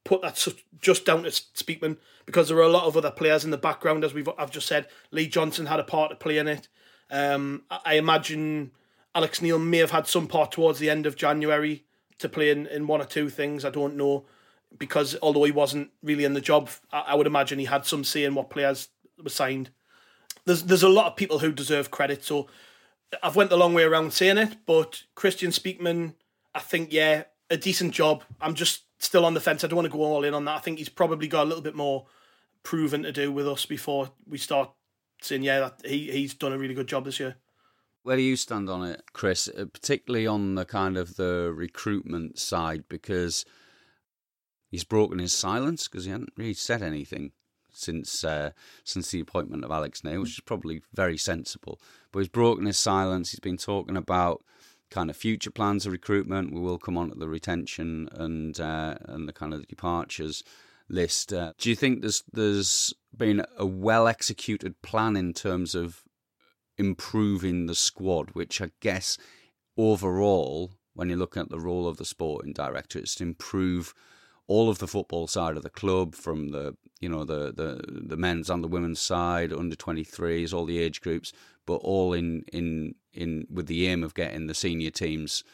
[0.04, 0.46] put that
[0.80, 4.04] just down to Speakman because there are a lot of other players in the background,
[4.04, 4.86] as we've I've just said.
[5.10, 6.68] Lee Johnson had a part to play in it.
[7.10, 8.70] Um, I imagine
[9.14, 11.84] Alex Neil may have had some part towards the end of January
[12.18, 13.64] to play in, in one or two things.
[13.64, 14.24] I don't know
[14.78, 18.04] because although he wasn't really in the job, I, I would imagine he had some
[18.04, 18.88] say in what players
[19.22, 19.70] were signed.
[20.44, 22.48] There's there's a lot of people who deserve credit, so
[23.22, 24.56] I've went the long way around saying it.
[24.66, 26.14] But Kristjaan Speakman,
[26.54, 28.22] I think yeah, a decent job.
[28.40, 29.64] I'm just still on the fence.
[29.64, 30.56] I don't want to go all in on that.
[30.56, 32.06] I think he's probably got a little bit more
[32.62, 34.70] proven to do with us before we start
[35.22, 37.36] saying yeah that he he's done a really good job this year.
[38.02, 39.48] Where do you stand on it, Chris?
[39.48, 43.44] Uh, particularly on the kind of the recruitment side, because
[44.70, 47.32] he's broken his silence because he hadn't really said anything
[47.72, 48.50] since uh,
[48.84, 51.80] since the appointment of Alex Neil, which is probably very sensible.
[52.12, 53.30] But he's broken his silence.
[53.30, 54.42] He's been talking about
[54.90, 56.52] kind of future plans of recruitment.
[56.52, 60.42] We will come on to the retention and uh, and the kind of departures
[60.90, 61.32] list.
[61.32, 66.02] Uh, do you think there's there's been a well executed plan in terms of
[66.76, 69.18] improving the squad, which I guess
[69.76, 73.94] overall, when you're looking at the role of the sporting director, it's to improve
[74.46, 78.16] all of the football side of the club, from the you know the the, the
[78.16, 81.32] men's and the women's side, under twenty threes, all the age groups,
[81.66, 85.44] but all in in in with the aim of getting the senior teams,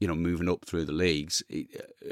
[0.00, 1.42] you know, moving up through the leagues.
[1.52, 2.10] Uh,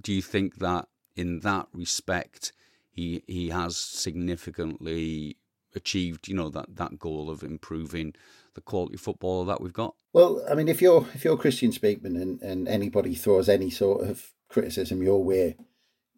[0.00, 2.52] do you think that in that respect,
[2.90, 5.38] he he has significantly
[5.74, 8.14] achieved, you know, that, that goal of improving
[8.54, 9.94] the quality of football that we've got?
[10.12, 14.08] Well, I mean, if you're if you're Kristjaan Speakman and, and anybody throws any sort
[14.08, 15.56] of criticism your way,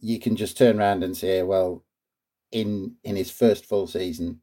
[0.00, 1.84] you can just turn around and say, well,
[2.52, 4.40] in in his first full season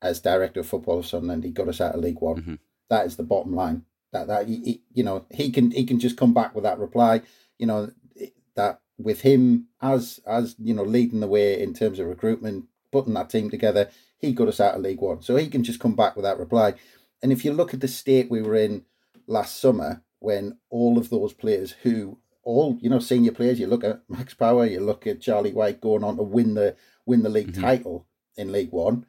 [0.00, 2.36] as director of football of Sunderland, he got us out of League One.
[2.36, 2.54] Mm-hmm.
[2.88, 3.84] That is the bottom line.
[4.12, 7.22] That that he, you know he can he can just come back with that reply.
[7.58, 7.90] You know
[8.54, 13.14] that with him as as you know leading the way in terms of recruitment, putting
[13.14, 15.22] that team together, he got us out of League One.
[15.22, 16.74] So he can just come back with that reply.
[17.22, 18.84] And if you look at the state we were in
[19.26, 23.84] last summer, when all of those players who all you know senior players, you look
[23.84, 27.28] at Max Power, you look at Charlie White going on to win the win the
[27.28, 27.62] league mm-hmm.
[27.62, 28.06] title
[28.36, 29.06] in League One,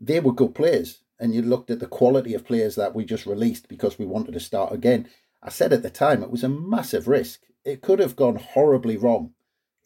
[0.00, 1.00] they were good players.
[1.18, 4.32] And you looked at the quality of players that we just released because we wanted
[4.32, 5.08] to start again.
[5.42, 7.40] I said at the time it was a massive risk.
[7.64, 9.32] It could have gone horribly wrong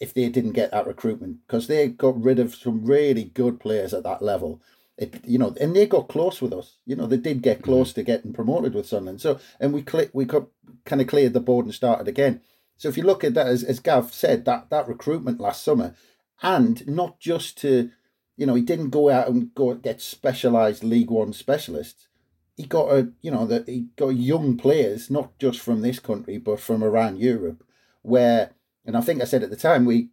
[0.00, 3.92] if they didn't get that recruitment because they got rid of some really good players
[3.92, 4.62] at that level.
[4.96, 6.76] It, you know, and they got close with us.
[6.84, 7.64] You know, they did get mm-hmm.
[7.64, 9.20] close to getting promoted with Sunderland.
[9.20, 10.48] So, and we cl- we got,
[10.84, 12.40] kind of cleared the board and started again.
[12.78, 15.94] So, if you look at that, as, as Gav said, that that recruitment last summer,
[16.42, 17.90] and not just to,
[18.36, 22.08] you know, he didn't go out and go get specialised League One specialists.
[22.56, 26.38] He got a, you know, that he got young players, not just from this country,
[26.38, 27.62] but from around Europe,
[28.08, 28.50] where
[28.84, 30.08] and I think I said at the time we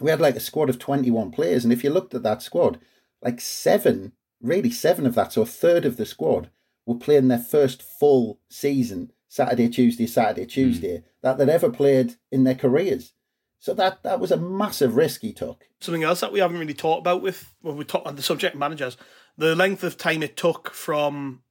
[0.00, 1.64] we had like a squad of 21 players.
[1.64, 2.78] And if you looked at that squad,
[3.22, 6.50] like seven, really seven of that, so a third of the squad
[6.86, 10.48] were playing their first full season Saturday, Tuesday, Saturday, hmm.
[10.48, 11.02] Tuesday mm.
[11.22, 13.12] that they'd ever played in their careers.
[13.58, 15.68] So that that was a massive risk he took.
[15.80, 18.56] Something else that we haven't really talked about with when we talk on the subject
[18.56, 18.96] managers,
[19.36, 21.42] the length of time it took from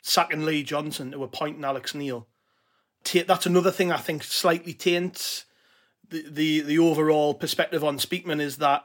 [0.00, 2.26] sacking Lee Johnson to appointing Alex Neil.
[3.04, 5.44] That's another thing I think slightly taints
[6.10, 8.84] the, the, the overall perspective on Speakman is that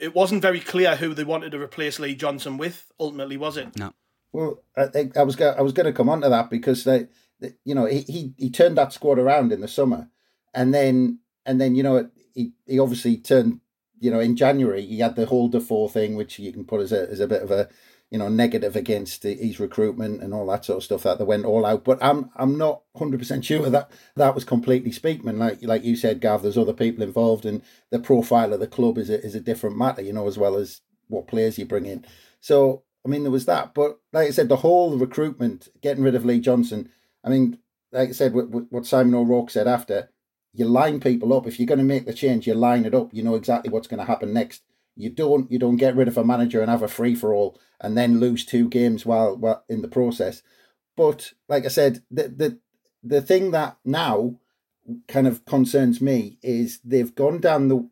[0.00, 2.90] it wasn't very clear who they wanted to replace Lee Johnson with.
[2.98, 3.76] Ultimately, was it?
[3.76, 3.92] No.
[4.32, 6.84] Well, I think I was go- I was going to come on to that because
[6.84, 7.08] they,
[7.40, 10.08] they, you know, he, he he turned that squad around in the summer,
[10.54, 13.60] and then and then you know he he obviously turned
[13.98, 16.92] you know in January he had the whole Defoe thing, which you can put as
[16.92, 17.68] a as a bit of a
[18.10, 21.44] you know negative against his recruitment and all that sort of stuff that they went
[21.44, 21.84] all out.
[21.84, 25.38] But I'm I'm not hundred percent sure that that was completely Speakman.
[25.38, 28.98] Like like you said, Gav, there's other people involved, and the profile of the club
[28.98, 31.86] is a, is a different matter, you know, as well as what players you bring
[31.86, 32.04] in.
[32.40, 33.74] So I mean, there was that.
[33.74, 36.90] But like I said, the whole recruitment, getting rid of Lee Johnson.
[37.24, 37.58] I mean,
[37.92, 40.10] like I said, what, what Simon O'Rourke said after,
[40.52, 41.46] you line people up.
[41.46, 43.14] If you're going to make the change, you line it up.
[43.14, 44.62] You know exactly what's going to happen next.
[45.00, 47.58] You don't you don't get rid of a manager and have a free for all
[47.80, 50.42] and then lose two games while, while in the process.
[50.96, 52.58] But like I said, the the
[53.02, 54.36] the thing that now
[55.08, 57.88] kind of concerns me is they've gone down the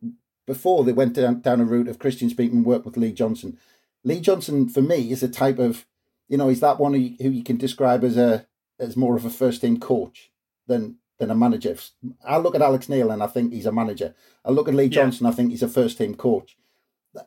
[0.47, 3.59] before they went down, down a route of Kristjaan Speakman work with Lee Johnson.
[4.05, 5.87] Lee Johnson for me is a type of
[6.29, 8.47] you know he's that one who, who you can describe as a
[8.79, 10.31] as more of a first team coach
[10.67, 11.77] than than a manager.
[12.25, 14.15] I look at Alex Neil and I think he's a manager.
[14.45, 15.33] I look at Lee Johnson, yeah.
[15.33, 16.57] I think he's a first team coach.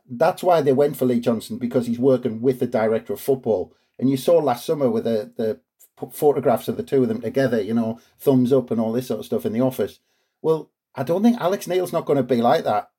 [0.09, 3.73] That's why they went for Lee Johnson because he's working with the director of football.
[3.99, 5.59] And you saw last summer with the the
[6.11, 9.19] photographs of the two of them together, you know, thumbs up and all this sort
[9.19, 9.99] of stuff in the office.
[10.41, 12.89] Well, I don't think Alex Neil's not going to be like that.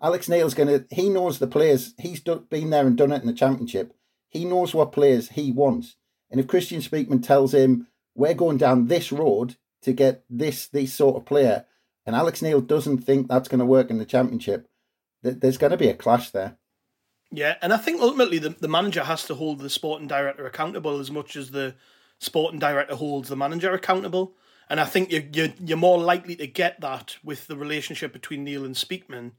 [0.00, 1.94] Alex Neil's going to, he knows the players.
[1.98, 3.94] He's been there and done it in the championship.
[4.28, 5.96] He knows what players he wants.
[6.30, 10.94] And if Kristjaan Speakman tells him, we're going down this road to get this, this
[10.94, 11.66] sort of player,
[12.06, 14.68] and Alex Neil doesn't think that's going to work in the championship,
[15.22, 16.56] there's going to be a clash there.
[17.30, 20.98] Yeah, and I think ultimately the, the manager has to hold the sporting director accountable
[20.98, 21.74] as much as the
[22.18, 24.34] sporting director holds the manager accountable.
[24.68, 28.44] And I think you're, you're, you're more likely to get that with the relationship between
[28.44, 29.32] Neil and Speakman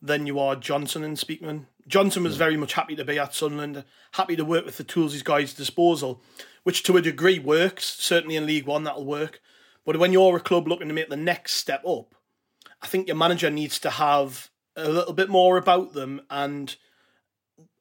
[0.00, 1.66] than you are Johnson and Speakman.
[1.86, 5.12] Johnson was very much happy to be at Sunderland, happy to work with the tools
[5.12, 6.22] he's got at his disposal,
[6.64, 7.84] which to a degree works.
[7.84, 9.40] Certainly in League One, that'll work.
[9.84, 12.14] But when you're a club looking to make the next step up,
[12.80, 16.76] I think your manager needs to have a little bit more about them and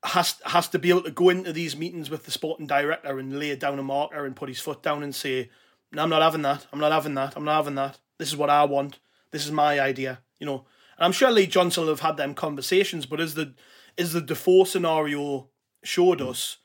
[0.04, 3.38] has has to be able to go into these meetings with the sporting director and
[3.38, 5.50] lay down a marker and put his foot down and say,
[5.92, 6.66] "No, I'm not having that.
[6.74, 7.34] I'm not having that.
[7.36, 8.00] I'm not having that.
[8.18, 9.00] This is what I want.
[9.32, 10.66] This is my idea." You know,
[10.98, 13.06] and I'm sure Lee Johnson will have had them conversations.
[13.06, 13.54] But as the
[13.98, 15.50] as the Defoe scenario
[15.84, 16.30] showed hmm.
[16.30, 16.58] us,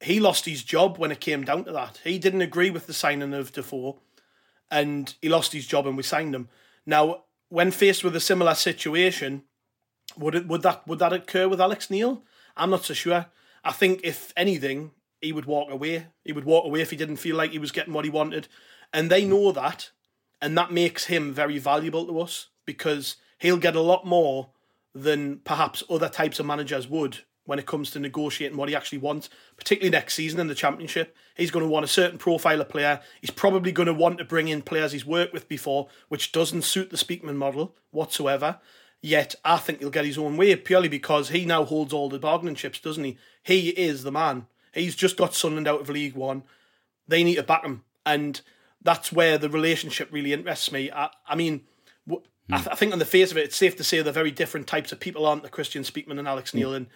[0.00, 2.00] he lost his job when it came down to that.
[2.02, 4.00] He didn't agree with the signing of Defoe,
[4.70, 6.48] and he lost his job, and we signed him.
[6.86, 9.44] Now, when faced with a similar situation
[10.16, 12.22] would it would that would that occur with Alex Neil?
[12.56, 13.26] I'm not so sure.
[13.64, 16.06] I think if anything, he would walk away.
[16.24, 18.48] He would walk away if he didn't feel like he was getting what he wanted.
[18.92, 19.90] And they know that,
[20.40, 24.50] and that makes him very valuable to us because he'll get a lot more
[24.94, 28.98] than perhaps other types of managers would when it comes to negotiating what he actually
[28.98, 31.16] wants, particularly next season in the championship.
[31.36, 33.00] He's going to want a certain profile of player.
[33.20, 36.62] He's probably going to want to bring in players he's worked with before, which doesn't
[36.62, 38.60] suit the Speakman model whatsoever.
[39.02, 42.18] Yet I think he'll get his own way purely because he now holds all the
[42.18, 43.16] bargaining chips, doesn't he?
[43.42, 44.46] He is the man.
[44.72, 46.42] He's just got Sunderland out of League One.
[47.08, 48.40] They need to back him, and
[48.82, 50.90] that's where the relationship really interests me.
[50.90, 51.62] I, I mean,
[52.52, 54.30] I, th- I, think on the face of it, it's safe to say they're very
[54.30, 56.86] different types of people, aren't the Kristjaan Speakman and Alex Neil, and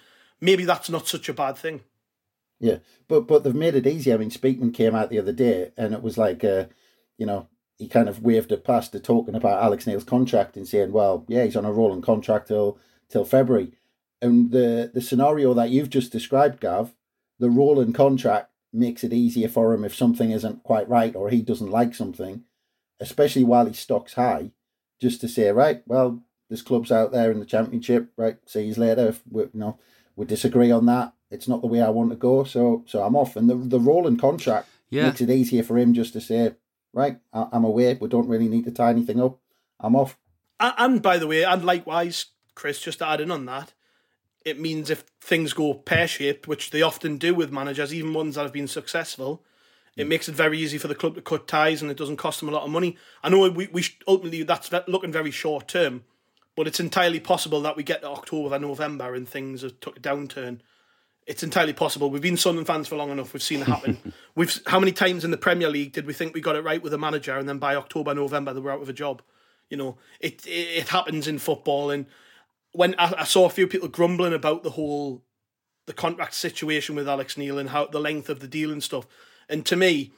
[0.41, 1.81] maybe that's not such a bad thing.
[2.61, 2.79] Yeah,
[3.09, 4.13] but but they've made it easy.
[4.13, 6.67] I mean, Speakman came out the other day, and it was like, uh,
[7.19, 10.67] you know, he kind of waved it past to talking about Alex Neil's contract and
[10.67, 13.73] saying, well, yeah, he's on a rolling contract till till February.
[14.23, 16.95] And the the scenario that you've just described, Gav,
[17.39, 21.43] the rolling contract makes it easier for him if something isn't quite right or he
[21.43, 22.43] doesn't like something,
[23.01, 24.51] especially while he stocks high,
[25.01, 28.37] just to say, right, well, there's clubs out there in the championship, right?
[28.47, 29.09] See you later.
[29.09, 29.79] If we, you know,
[30.17, 31.13] we disagree on that.
[31.31, 33.35] It's not the way I want to go, so so I'm off.
[33.35, 35.07] And the the rolling contract yeah.
[35.07, 36.55] makes it easier for him just to say,
[36.95, 37.95] right, I'm away.
[38.01, 39.39] We don't really need to tie anything up.
[39.81, 40.17] I'm off.
[40.61, 43.73] And by the way, and likewise, Chris, just adding on that,
[44.45, 48.37] it means if things go pear shaped, which they often do with managers, even ones
[48.37, 49.43] that have been successful,
[49.97, 50.09] it mm.
[50.09, 52.49] makes it very easy for the club to cut ties and it doesn't cost them
[52.49, 52.97] a lot of money.
[53.23, 56.05] I know we, we ultimately that's looking very short term,
[56.57, 59.97] but it's entirely possible that we get to October, and November, and things have took
[59.97, 60.61] a downturn
[61.27, 62.11] it's entirely possible.
[62.11, 63.33] We've been Sunderland fans for long enough.
[63.33, 64.13] We've seen it happen.
[64.35, 66.83] We've how many times in the Premier League did we think we got it right
[66.83, 69.23] with a manager, and then by October, November, they were out of a job?
[69.71, 72.07] You know, it it, it happens in football, and
[72.73, 75.23] when I, I saw a few people grumbling about the whole
[75.87, 79.07] the contract situation with Alex Neil and how the length of the deal and stuff,
[79.49, 80.13] and to me.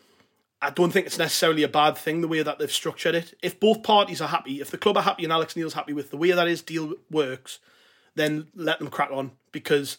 [0.62, 3.34] I don't think it's necessarily a bad thing the way that they've structured it.
[3.42, 6.10] If both parties are happy, if the club are happy and Alex Neil's happy with
[6.10, 7.58] the way that his deal works,
[8.14, 9.98] then let them crack on because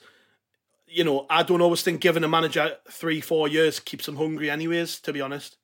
[0.87, 4.49] you know I don't always think giving a manager three four years keeps them hungry
[4.49, 4.99] anyways.
[5.01, 5.57] To be honest,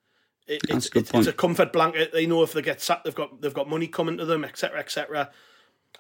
[0.47, 2.11] it, it's, a it's, it's a comfort blanket.
[2.11, 4.79] They know if they get sacked, they've got they've got money coming to them, etc.
[4.79, 5.31] etc.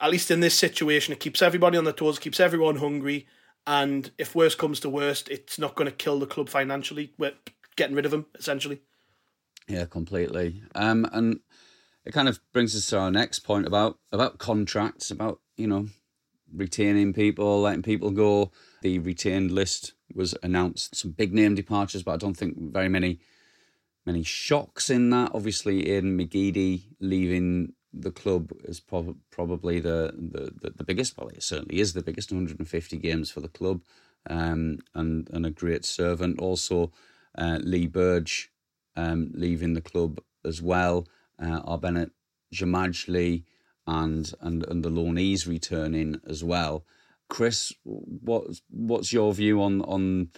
[0.01, 3.27] At least in this situation, it keeps everybody on their toes, keeps everyone hungry,
[3.65, 7.13] and if worst comes to worst, it's not going to kill the club financially.
[7.17, 7.33] We're
[7.75, 8.81] getting rid of them essentially.
[9.67, 10.63] Yeah, completely.
[10.75, 11.39] Um, and
[12.05, 15.87] it kind of brings us to our next point about about contracts, about you know
[16.55, 18.51] retaining people, letting people go.
[18.81, 20.95] The retained list was announced.
[20.95, 23.19] Some big name departures, but I don't think very many
[24.05, 25.31] many shocks in that.
[25.33, 31.17] Obviously, Aiden McGeady leaving the club is prob- probably the, the, the, the biggest.
[31.17, 32.31] Well, it certainly is the biggest.
[32.31, 33.81] 150 games for the club,
[34.29, 36.39] um, and and a great servant.
[36.39, 36.91] Also,
[37.37, 38.51] uh, Lee Burge
[38.95, 41.07] um, leaving the club as well.
[41.39, 42.11] Uh, Arbenit
[42.53, 43.43] Xhemajli
[43.87, 46.85] and and and the Lawneys returning as well.
[47.29, 50.29] Chris, what what's your view on on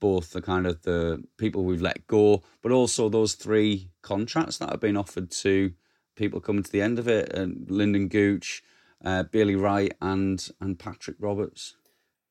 [0.00, 4.70] both the kind of the people we've let go, but also those three contracts that
[4.70, 5.72] have been offered to
[6.16, 8.62] people coming to the end of it, and Lynden Gooch,
[9.04, 11.76] uh, Bailey Wright, and and Patrick Roberts.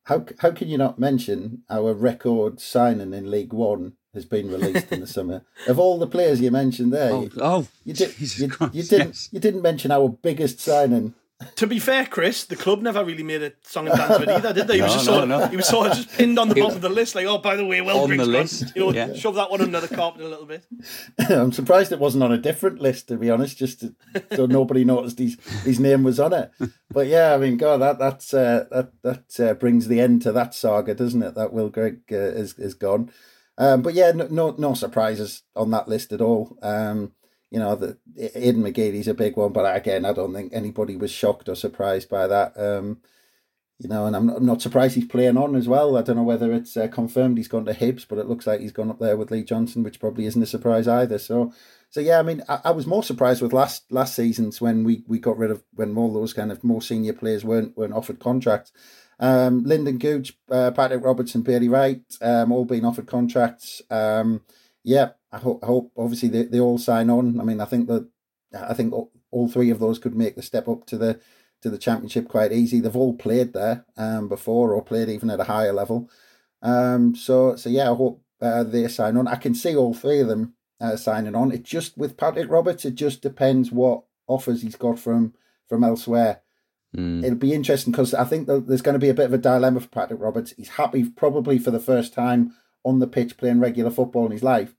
[0.05, 4.91] How how can you not mention our record signing in League One has been released
[4.91, 5.43] in the summer?
[5.68, 8.74] Of all the players you mentioned there, Oh, you, oh you, did, Jesus you, Christ,
[8.76, 9.30] you didn't yes.
[9.32, 11.14] you didn't mention our biggest signing.
[11.55, 14.30] To be fair, Chris, the club never really made a song and dance of it
[14.30, 14.76] either, did they?
[14.76, 15.47] He was No, just no, sort of, no.
[15.47, 17.55] he was sort of just pinned on the bottom of the list, like, oh, by
[17.55, 19.14] the way, On Wellbrink's the list, You know, yeah.
[19.16, 20.64] shove that one under the carpet a little bit.
[21.32, 23.95] I'm surprised it wasn't on a different list, to be honest, just to,
[24.36, 26.51] so nobody noticed his his name was on it.
[26.91, 30.32] But yeah, I mean, God, that that's uh, that that uh, brings the end to
[30.34, 31.34] that saga, doesn't it?
[31.34, 33.09] That Will Grigg uh, is is gone.
[33.62, 36.57] Um, but yeah, no, no no surprises on that list at all.
[36.64, 37.12] Um,
[37.51, 41.12] you know, the Aiden McGeady's a big one, but again, I don't think anybody was
[41.12, 42.53] shocked or surprised by that.
[42.57, 43.01] Um,
[43.78, 45.95] you know, and I'm not, I'm not surprised he's playing on as well.
[45.95, 48.62] I don't know whether it's uh, confirmed he's gone to Hibs, but it looks like
[48.62, 51.20] he's gone up there with Lee Johnson, which probably isn't a surprise either.
[51.20, 51.53] So,
[51.91, 55.03] so yeah, I mean, I, I was more surprised with last last season's when we,
[55.07, 58.20] we got rid of when all those kind of more senior players weren't weren't offered
[58.20, 58.72] contracts.
[59.22, 63.82] Um, Lynden Gooch, uh, Patrick Robertson, Bailey Wright, um, all being offered contracts.
[63.91, 64.41] Um,
[64.84, 67.39] yeah, I hope, hope obviously they, they all sign on.
[67.39, 68.09] I mean, I think that
[68.59, 71.19] I think all, all three of those could make the step up to the
[71.61, 72.80] to the championship quite easy.
[72.80, 76.09] They've all played there um, before or played even at a higher level.
[76.63, 79.28] Um, so so yeah, I hope uh, they sign on.
[79.28, 81.51] I can see all three of them uh, signing on.
[81.51, 85.36] It just with Patrick Roberts, it just depends what offers he's got from
[85.69, 86.41] from elsewhere.
[86.96, 87.24] Mm.
[87.24, 89.80] It'll be interesting because I think there's going to be a bit of a dilemma
[89.80, 90.54] for Patrick Roberts.
[90.58, 94.44] He's happy probably for the first time on the pitch playing regular football in his
[94.44, 94.76] life,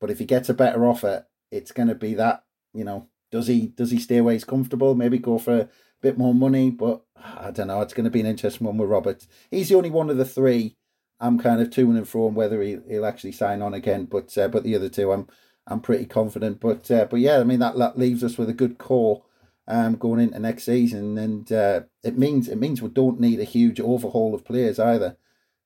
[0.00, 2.44] but if he gets a better offer, it's going to be that
[2.74, 4.94] you know does he does he stay where he's comfortable?
[4.94, 5.68] Maybe go for a
[6.02, 7.80] bit more money, but I don't know.
[7.80, 9.26] It's going to be an interesting one with Roberts.
[9.50, 10.76] He's the only one of the three.
[11.20, 14.36] I'm kind of to and fro on whether he, he'll actually sign on again, but
[14.36, 15.26] uh, but the other two, I'm
[15.66, 16.60] I'm pretty confident.
[16.60, 19.24] But uh, but yeah, I mean that, that leaves us with a good core
[19.66, 23.44] um, going into next season, and uh, it means it means we don't need a
[23.44, 25.16] huge overhaul of players either.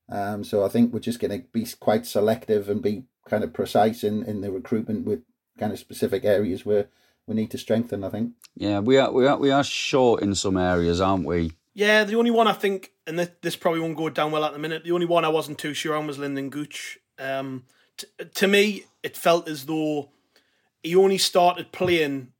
[0.08, 3.52] Um, so I think we're just going to be quite selective and be kind of
[3.52, 5.20] precise in, in the recruitment with
[5.58, 6.86] kind of specific areas where
[7.26, 8.04] we need to strengthen.
[8.04, 8.32] I think.
[8.56, 11.52] Yeah, we are we are we are short in some areas, aren't we?
[11.74, 14.52] Yeah, the only one I think, and this, this probably won't go down well at
[14.52, 16.98] the minute, the only one I wasn't too sure on was Lynden Gooch.
[17.20, 20.10] Um, t- to me, it felt as though
[20.82, 22.32] he only started playing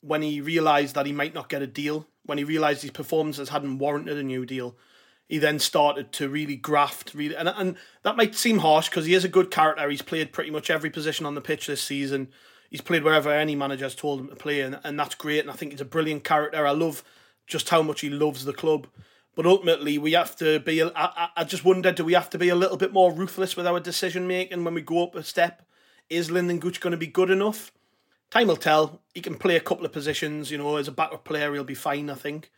[0.00, 3.48] when he realised that he might not get a deal, when he realised his performances
[3.48, 4.76] hadn't warranted a new deal.
[5.28, 9.14] He then started to really graft, really, and and that might seem harsh because he
[9.14, 9.90] is a good character.
[9.90, 12.28] He's played pretty much every position on the pitch this season.
[12.70, 15.40] He's played wherever any manager has told him to play, and, and that's great.
[15.40, 16.66] And I think he's a brilliant character.
[16.66, 17.02] I love
[17.46, 18.86] just how much he loves the club.
[19.34, 20.82] But ultimately, we have to be.
[20.82, 23.66] I, I, just wonder, do we have to be a little bit more ruthless with
[23.66, 25.62] our decision making when we go up a step?
[26.10, 27.70] Is Lynden Gooch going to be good enough?
[28.30, 29.00] Time will tell.
[29.14, 30.50] He can play a couple of positions.
[30.50, 32.10] You know, as a backup player, he'll be fine.
[32.10, 32.50] I think.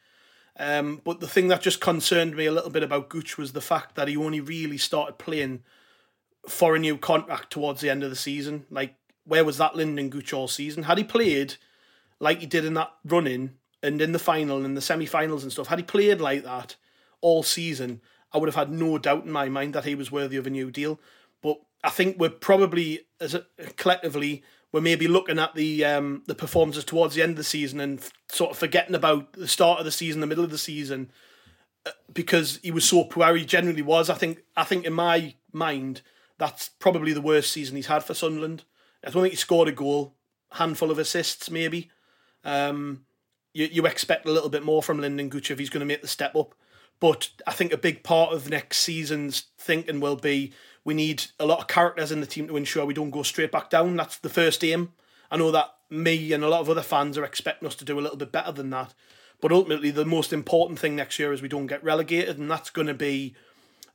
[0.59, 3.61] Um, but the thing that just concerned me a little bit about Gooch was the
[3.61, 5.63] fact that he only really started playing
[6.49, 8.67] for a new contract towards the end of the season.
[8.71, 8.95] Like,
[9.25, 10.85] where was that Lynden Gooch all season?
[10.85, 11.55] Had he played
[12.19, 15.43] like he did in that run in and in the final and the semi finals
[15.43, 16.77] and stuff, had he played like that
[17.21, 18.01] all season,
[18.33, 20.51] I would have had no doubt in my mind that he was worthy of a
[20.51, 21.01] new deal.
[21.43, 23.47] But I think we're probably, as a,
[23.77, 24.43] collectively,
[24.73, 28.01] we're maybe looking at the um, the performances towards the end of the season and
[28.29, 31.11] sort of forgetting about the start of the season, the middle of the season,
[31.87, 33.35] uh, because he was so poor.
[33.35, 34.09] He generally was.
[34.09, 34.43] I think.
[34.57, 36.03] I think in my mind,
[36.39, 38.65] that's probably the worst season he's had for Sunderland.
[39.05, 40.15] I don't think he scored a goal,
[40.53, 41.91] handful of assists maybe.
[42.45, 43.05] Um,
[43.53, 46.03] you you expect a little bit more from Lynden Gooch if he's going to make
[46.03, 46.55] the step up.
[47.01, 50.53] But I think a big part of next season's thinking will be
[50.91, 53.53] we need a lot of characters in the team to ensure we don't go straight
[53.53, 53.95] back down.
[53.95, 54.91] That's the first aim.
[55.31, 57.97] I know that me and a lot of other fans are expecting us to do
[57.97, 58.93] a little bit better than that.
[59.41, 62.71] But ultimately, the most important thing next year is we don't get relegated, and that's
[62.71, 63.37] going to be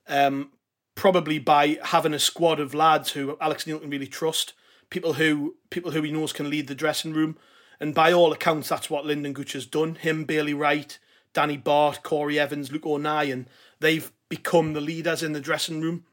[0.07, 0.51] um,
[0.95, 4.53] probably by having a squad of lads who Alex Neil can really trust,
[4.89, 7.37] people who people who he knows can lead the dressing room,
[7.77, 9.95] and by all accounts, that's what Lynden Gooch has done.
[9.95, 10.97] Him, Bailey Wright,
[11.33, 13.49] Danny Batth, Corey Evans, Luke O'Nien,
[13.81, 16.05] they've become the leaders in the dressing room.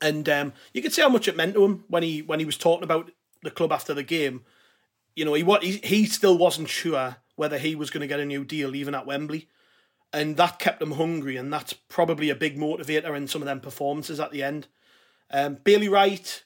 [0.00, 2.44] And um, you could see how much it meant to him when he when he
[2.44, 3.10] was talking about
[3.42, 4.44] the club after the game.
[5.16, 8.20] You know, he what he, he still wasn't sure whether he was going to get
[8.20, 9.48] a new deal even at Wembley,
[10.12, 13.60] and that kept him hungry, and that's probably a big motivator in some of them
[13.60, 14.66] performances at the end.
[15.30, 16.44] Um, Bailey Wright,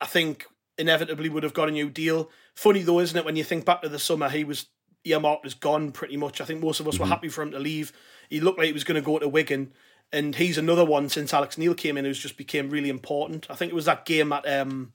[0.00, 0.46] I think
[0.78, 2.30] inevitably would have got a new deal.
[2.54, 4.66] Funny though, isn't it, when you think back to the summer, he was
[5.04, 6.40] earmarked as gone pretty much.
[6.40, 7.04] I think most of us mm-hmm.
[7.04, 7.92] were happy for him to leave.
[8.30, 9.72] He looked like he was going to go to Wigan,
[10.12, 13.46] and he's another one since Alex Neil came in who's just became really important.
[13.50, 14.92] I think it was that game at um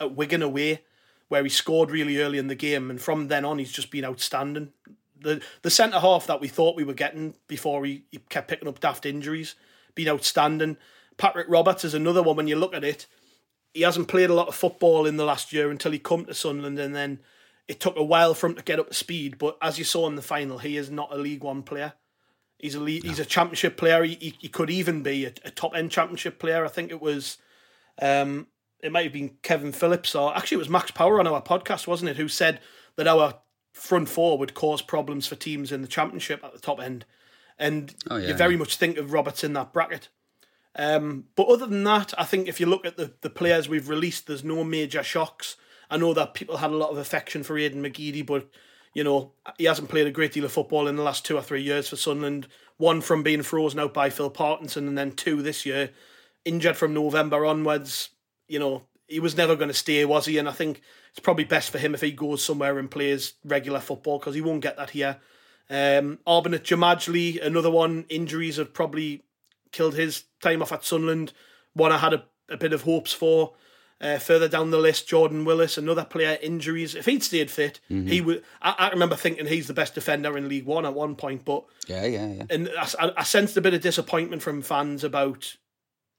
[0.00, 0.82] at Wigan away
[1.28, 4.04] where he scored really early in the game, and from then on he's just been
[4.04, 4.72] outstanding.
[5.18, 8.68] The the centre half that we thought we were getting before he, he kept picking
[8.68, 9.54] up daft injuries,
[9.94, 10.76] been outstanding.
[11.16, 13.06] Patrick Roberts is another one when you look at it.
[13.72, 16.34] He hasn't played a lot of football in the last year until he come to
[16.34, 17.20] Sunderland, and then
[17.66, 19.38] it took a while for him to get up to speed.
[19.38, 21.94] But as you saw in the final, he is not a League One player.
[22.64, 22.86] He's a no.
[22.86, 24.02] he's a championship player.
[24.04, 26.64] He, he, he could even be a, a, top end championship player.
[26.64, 27.36] I think it was,
[28.00, 28.46] um,
[28.82, 31.86] it might have been Kevin Phillips or actually it was Max Power on our podcast,
[31.86, 32.16] wasn't it?
[32.16, 32.60] Who said
[32.96, 33.34] that our
[33.74, 37.04] front four would cause problems for teams in the championship at the top end,
[37.58, 38.60] and oh, yeah, you very yeah.
[38.60, 40.08] much think of Roberts in that bracket.
[40.74, 43.90] Um, but other than that, I think if you look at the, the players we've
[43.90, 45.56] released, there's no major shocks.
[45.90, 48.48] I know that people had a lot of affection for Aiden McGeady, but
[48.94, 51.42] you know, he hasn't played a great deal of football in the last two or
[51.42, 52.46] three years for Sunderland.
[52.76, 55.90] One from being frozen out by Phil Parkinson, and then two this year,
[56.44, 58.10] injured from November onwards.
[58.48, 60.38] You know, he was never going to stay, was he?
[60.38, 60.80] And I think
[61.10, 64.40] it's probably best for him if he goes somewhere and plays regular football because he
[64.40, 65.18] won't get that here.
[65.68, 68.04] Um, Arbenit Xhemajli, another one.
[68.08, 69.24] Injuries have probably
[69.72, 71.32] killed his time off at Sunderland.
[71.72, 73.54] One I had a, a bit of hopes for.
[74.00, 76.94] Uh, further down the list, Jordan Willis, another player, injuries.
[76.94, 78.08] If he'd stayed fit, mm-hmm.
[78.08, 78.42] he would.
[78.60, 81.64] I, I, remember thinking he's the best defender in League One at one point, but
[81.86, 82.42] yeah, yeah, yeah.
[82.50, 85.56] And I, I sensed a bit of disappointment from fans about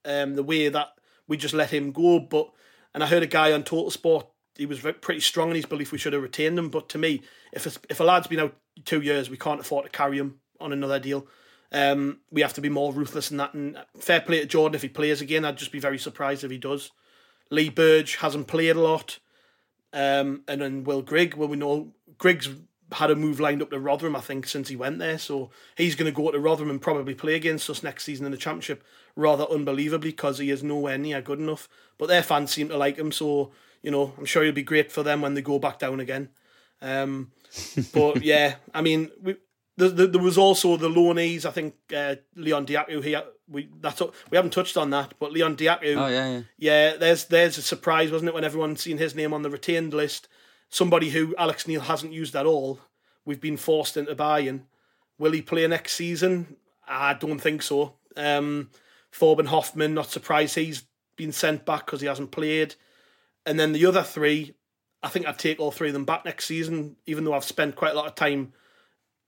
[0.05, 0.87] um, the way that
[1.27, 2.19] we just let him go.
[2.19, 2.49] But
[2.93, 5.91] and I heard a guy on Total Sport, he was pretty strong in his belief
[5.91, 6.69] we should have retained him.
[6.69, 7.21] But to me,
[7.51, 8.55] if a, if a lad's been out
[8.85, 11.27] two years, we can't afford to carry him on another deal.
[11.71, 13.53] Um, we have to be more ruthless than that.
[13.53, 15.43] And fair play to Jordan if he plays again.
[15.43, 16.91] I'd just be very surprised if he does.
[17.49, 19.19] Lee Burge hasn't played a lot.
[19.93, 22.49] Um, and then Will Grigg, well, we know Grigg's
[22.91, 25.17] had a move lined up to Rotherham, I think, since he went there.
[25.17, 28.31] So he's going to go to Rotherham and probably play against us next season in
[28.31, 28.83] the Championship,
[29.15, 31.67] rather unbelievably, because he is nowhere near good enough.
[31.97, 34.91] But their fans seem to like him, so, you know, I'm sure he'll be great
[34.91, 36.29] for them when they go back down again.
[36.81, 37.31] Um,
[37.93, 39.37] but yeah, I mean, we,
[39.77, 41.45] there, there, was also the loanees.
[41.45, 43.03] I think uh, Leon Dajaku.
[43.03, 43.17] He
[43.49, 45.95] we that's we haven't touched on that, but Leon Dajaku.
[45.97, 46.41] Oh yeah, yeah.
[46.57, 49.93] Yeah, there's there's a surprise, wasn't it, when everyone seen his name on the retained
[49.93, 50.27] list?
[50.69, 52.79] Somebody who Alex Neil hasn't used at all.
[53.23, 54.67] We've been forced into buying.
[55.17, 56.57] Will he play next season?
[56.87, 57.93] I don't think so.
[58.17, 58.69] Um,
[59.13, 60.83] Thorben Hoffmann, not surprised he's
[61.15, 62.75] been sent back because he hasn't played.
[63.45, 64.55] And then the other three,
[65.01, 67.75] I think I'd take all three of them back next season, even though I've spent
[67.75, 68.53] quite a lot of time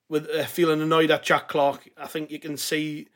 [0.09, 1.89] with uh, feeling annoyed at Jack Clarke.
[1.97, 3.07] I think you can see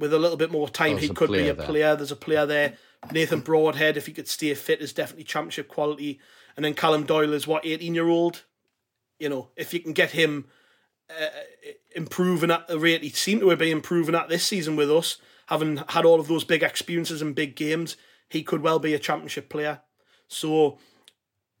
[0.00, 1.66] with a little bit more time, he could be a there.
[1.66, 1.96] player.
[1.96, 2.74] There's a player there.
[3.12, 6.20] Nathan Broadhead, if he could stay fit, is definitely championship quality.
[6.56, 8.44] And then Callum Doyle is what 18 year old.
[9.18, 10.46] You know, if you can get him
[11.10, 11.28] uh,
[11.94, 15.78] improving at the rate he seemed to be improving at this season with us, having
[15.88, 17.96] had all of those big experiences and big games,
[18.28, 19.80] he could well be a championship player.
[20.28, 20.78] So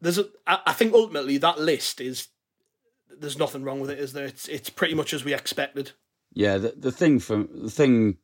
[0.00, 2.28] there's a, I think ultimately that list is
[3.18, 4.24] there's nothing wrong with it, is there?
[4.24, 5.92] It's it's pretty much as we expected.
[6.32, 8.18] Yeah, the the thing from the thing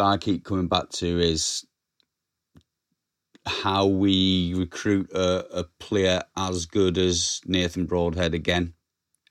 [0.00, 1.66] that I keep coming back to is
[3.46, 8.72] how we recruit a, a player as good as Nathan Broadhead again.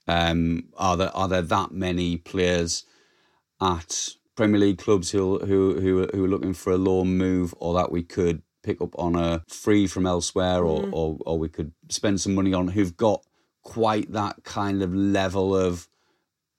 [0.06, 2.84] Um, are there are there that many players
[3.60, 7.74] at Premier League clubs who who who who are looking for a loan move, or
[7.74, 10.90] that we could pick up on a free from elsewhere, or, Mm.
[10.92, 13.24] or or we could spend some money on who've got
[13.62, 15.88] quite that kind of level of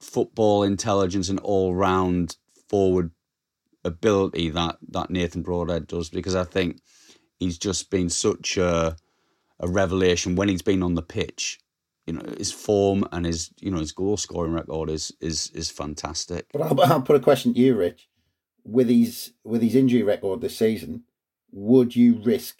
[0.01, 2.35] football intelligence and all round
[2.69, 3.11] forward
[3.83, 6.09] ability that that Nathan Broadhead does.
[6.09, 6.79] Because I think
[7.39, 8.95] he's just been such a
[9.59, 11.59] a revelation when he's been on the pitch.
[12.07, 15.69] You know, his form and his you know his goal scoring record is is is
[15.69, 16.47] fantastic.
[16.51, 18.09] But I'll, I'll put a question to you, Rich.
[18.63, 21.03] With his with his injury record this season,
[21.51, 22.59] would you risk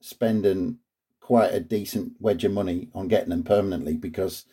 [0.00, 0.78] spending
[1.20, 3.96] quite a decent wedge of money on getting him permanently?
[3.96, 4.44] Because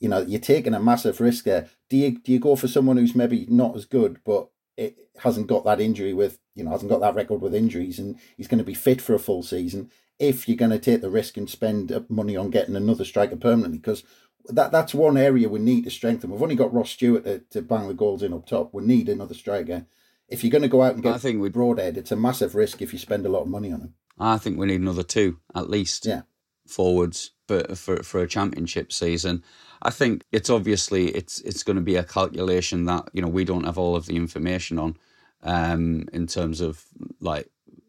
[0.00, 1.68] you know you're taking a massive risk there.
[1.90, 5.48] Do you do you go for someone who's maybe not as good, but it hasn't
[5.48, 8.58] got that injury with you know hasn't got that record with injuries, and he's going
[8.58, 9.90] to be fit for a full season?
[10.18, 13.36] If you're going to take the risk and spend uh, money on getting another striker
[13.36, 14.02] permanently, because
[14.46, 16.30] that that's one area we need to strengthen.
[16.30, 18.72] We've only got Ross Stewart to, to bang the goals in up top.
[18.72, 19.86] We need another striker.
[20.28, 22.54] If you're going to go out and get I think we'd- Broadhead, it's a massive
[22.54, 23.94] risk if you spend a lot of money on him.
[24.18, 26.06] I think we need another two at least.
[26.06, 26.22] Yeah.
[26.66, 29.42] Forwards for for for a championship season.
[29.82, 33.44] I think it's obviously it's it's going to be a calculation that you know we
[33.44, 34.96] don't have all of the information on,
[35.42, 36.84] um, in terms of
[37.20, 37.48] like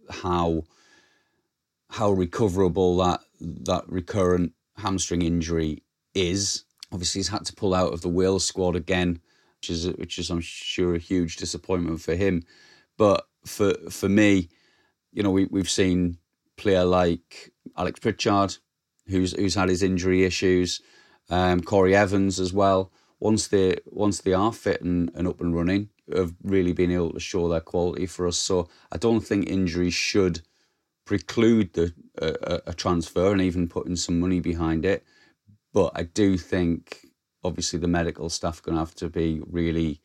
[0.09, 0.63] how
[1.89, 5.83] how recoverable that that recurrent hamstring injury
[6.13, 6.63] is.
[6.91, 9.19] Obviously, he's had to pull out of the Wales squad again,
[9.59, 12.43] which is which is I'm sure a huge disappointment for him.
[12.97, 14.49] But for for me,
[15.11, 16.17] you know, we we've seen
[16.57, 18.57] player like Alex Pritchard,
[19.07, 20.81] who's who's had his injury issues,
[21.29, 22.91] um, Corey Evans as well.
[23.19, 27.13] Once they once they are fit and, and up and running, have really been able
[27.13, 28.37] to show their quality for us.
[28.37, 30.41] So I don't think injuries should
[31.05, 35.03] preclude the a, a transfer and even putting some money behind it.
[35.73, 37.05] But I do think
[37.43, 40.01] obviously the medical staff are going to have to be really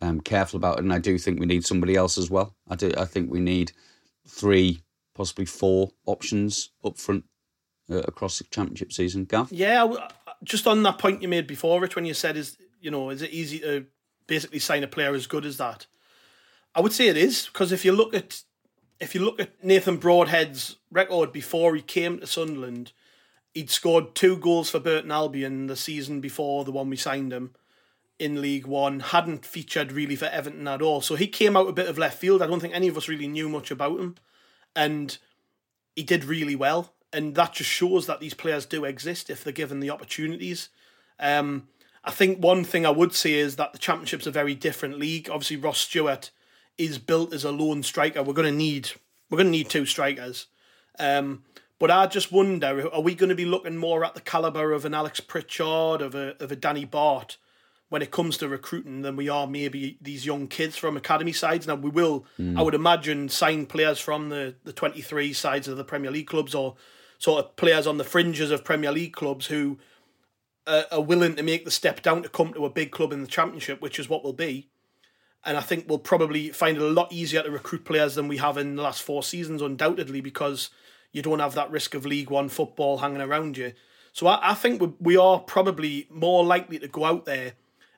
[0.00, 2.54] um, careful about it, and I do think we need somebody else as well.
[2.68, 2.92] I do.
[2.96, 3.72] I think we need
[4.26, 4.82] three,
[5.14, 7.24] possibly four options up front
[7.90, 9.24] uh, across the championship season.
[9.24, 10.00] Gav, Yeah, I w-
[10.44, 13.22] just on that point you made before, Rich, when you said is you know is
[13.22, 13.86] it easy to
[14.26, 15.86] basically sign a player as good as that?
[16.74, 18.42] I would say it is because if you look at
[19.00, 22.92] if you look at Nathan Broadhead's record before he came to Sunderland,
[23.54, 27.54] he'd scored two goals for Burton Albion the season before the one we signed him
[28.18, 29.00] in League One.
[29.00, 32.18] Hadn't featured really for Everton at all, so he came out a bit of left
[32.18, 32.42] field.
[32.42, 34.16] I don't think any of us really knew much about him,
[34.76, 35.16] and
[35.96, 36.92] he did really well.
[37.12, 40.68] And that just shows that these players do exist if they're given the opportunities.
[41.18, 41.68] Um,
[42.04, 45.28] I think one thing I would say is that the Championship's a very different league.
[45.28, 46.30] Obviously, Ross Stewart
[46.78, 48.22] is built as a lone striker.
[48.22, 48.92] We're going to need
[49.28, 50.46] we're going to need two strikers.
[50.98, 51.44] Um,
[51.78, 54.84] but I just wonder: are we going to be looking more at the caliber of
[54.84, 57.36] an Alex Pritchard, of a of a Danny Batth,
[57.88, 61.66] when it comes to recruiting, than we are maybe these young kids from academy sides?
[61.66, 62.24] Now we will,
[62.56, 66.26] I would imagine, sign players from the the twenty three sides of the Premier League
[66.26, 66.76] clubs or
[67.20, 69.78] sort of players on the fringes of Premier League clubs who
[70.66, 73.20] are, are willing to make the step down to come to a big club in
[73.20, 74.70] the Championship, which is what will be.
[75.44, 78.38] And I think we'll probably find it a lot easier to recruit players than we
[78.38, 80.70] have in the last four seasons, undoubtedly, because
[81.12, 83.74] you don't have that risk of League One football hanging around you.
[84.12, 87.52] So I, I think we, we are probably more likely to go out there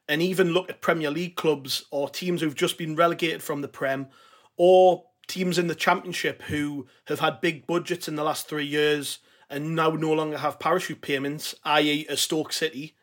[0.08, 3.68] and even look at Premier League clubs or teams who've just been relegated from the
[3.68, 4.08] Prem
[4.56, 9.18] or teams in the Championship who have had big budgets in the last three years
[9.48, 12.94] and now no longer have parachute payments, i.e., a Stoke City,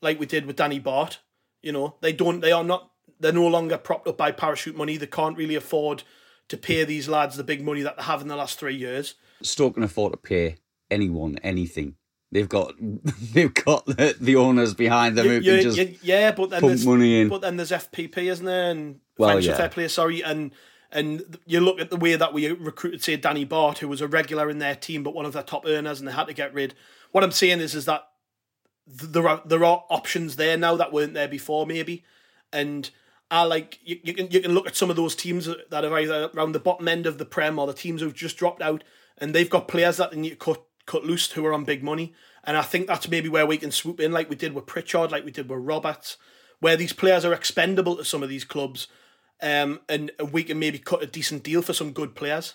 [0.00, 1.18] like we did with Danny Batth.
[1.62, 4.96] You know, they don't, they are not, they're no longer propped up by parachute money.
[4.96, 6.02] They can't really afford
[6.48, 9.14] to pay these lads the big money that they have in the last three years.
[9.42, 10.56] Stoke can afford to pay
[10.90, 11.94] anyone anything.
[12.32, 12.74] They've got
[13.32, 16.60] they've got the, the owners behind them who You- can just you- yeah, but then
[16.60, 17.28] pump there's money in.
[17.28, 18.70] But then there's FPP, isn't there?
[18.70, 19.56] And Well, financial yeah.
[19.58, 19.88] fair play.
[19.88, 20.50] Sorry, and
[20.92, 24.08] and you look at the way that we recruited, say, Danny Batth, who was a
[24.08, 26.54] regular in their team, but one of their top earners, and they had to get
[26.54, 26.74] rid.
[27.10, 28.06] What I'm saying is, is that
[28.86, 32.04] there are there are options there now that weren't there before, maybe,
[32.52, 32.90] and.
[33.34, 35.98] I like you, you can you can look at some of those teams that are
[35.98, 38.84] either around the bottom end of the prem or the teams who've just dropped out,
[39.16, 41.82] and they've got players that they need to cut cut loose who are on big
[41.82, 42.12] money.
[42.44, 45.12] And I think that's maybe where we can swoop in, like we did with Pritchard,
[45.12, 46.16] like we did with Roberts,
[46.60, 48.88] where these players are expendable to some of these clubs,
[49.42, 52.54] um, and we can maybe cut a decent deal for some good players.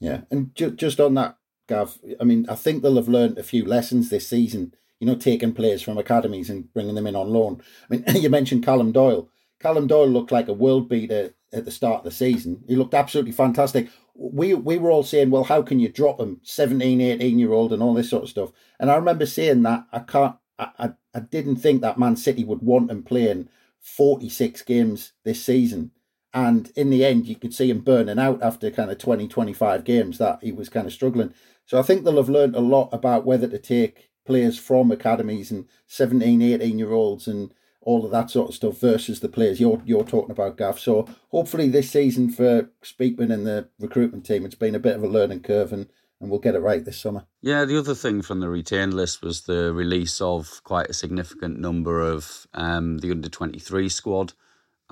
[0.00, 1.36] Yeah, and ju- just on that,
[1.68, 4.74] Gav, I mean, I think they'll have learned a few lessons this season.
[4.98, 7.60] You know, taking players from academies and bringing them in on loan.
[7.90, 9.28] I mean, you mentioned Callum Doyle.
[9.60, 12.64] Callum Doyle looked like a world beater at the start of the season.
[12.66, 13.88] He looked absolutely fantastic.
[14.14, 17.72] We we were all saying, well, how can you drop him, 17, 18 year old
[17.72, 18.52] and all this sort of stuff.
[18.80, 22.44] And I remember saying that I can't, I, I, I didn't think that Man City
[22.44, 23.48] would want him playing
[23.80, 25.92] 46 games this season.
[26.34, 29.84] And in the end, you could see him burning out after kind of 20, 25
[29.84, 31.34] games that he was kind of struggling.
[31.66, 35.50] So I think they'll have learned a lot about whether to take players from academies
[35.50, 37.52] and 17, 18 year olds and
[37.82, 40.78] all of that sort of stuff versus the players you're you're talking about, Gav.
[40.78, 45.02] So hopefully this season for Speakman and the recruitment team, it's been a bit of
[45.02, 45.88] a learning curve and
[46.20, 47.26] and we'll get it right this summer.
[47.40, 51.58] Yeah, the other thing from the retained list was the release of quite a significant
[51.58, 54.32] number of um, the under 23 squad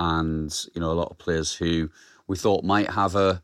[0.00, 1.90] and, you know, a lot of players who
[2.26, 3.42] we thought might have a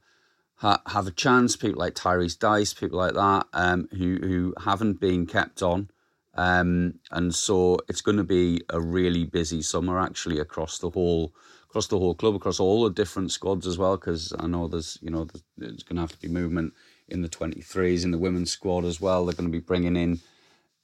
[0.55, 4.99] ha- have a chance, people like Tyrese Dyce, people like that, um, who, who haven't
[4.99, 5.91] been kept on.
[6.33, 11.35] Um, and so it's going to be a really busy summer actually across the whole
[11.69, 13.99] across the whole club, across all the different squads as well.
[13.99, 16.73] Because I know there's you know there's, there's going to have to be movement
[17.09, 19.27] in the 23s in the women's squad as well.
[19.27, 20.21] They're going to be bringing in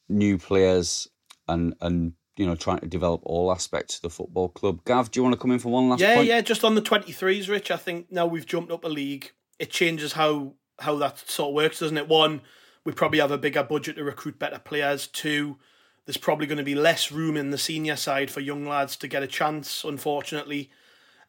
[0.09, 1.09] new players
[1.49, 2.13] and and
[2.43, 4.85] you know trying to develop all aspects of the football club.
[4.85, 6.01] Gav, do you want to come in for one last?
[6.01, 6.29] Yeah, point?
[6.29, 6.41] yeah.
[6.41, 7.71] Just on the 23s, Rich.
[7.71, 9.33] I think now we've jumped up a league.
[9.59, 12.09] It changes how how that sort of works, doesn't it?
[12.09, 12.43] One
[12.85, 15.07] we probably have a bigger budget to recruit better players.
[15.07, 15.59] Two,
[16.07, 19.09] there's probably going to be less room in the senior side for young lads to
[19.09, 20.71] get a chance, unfortunately.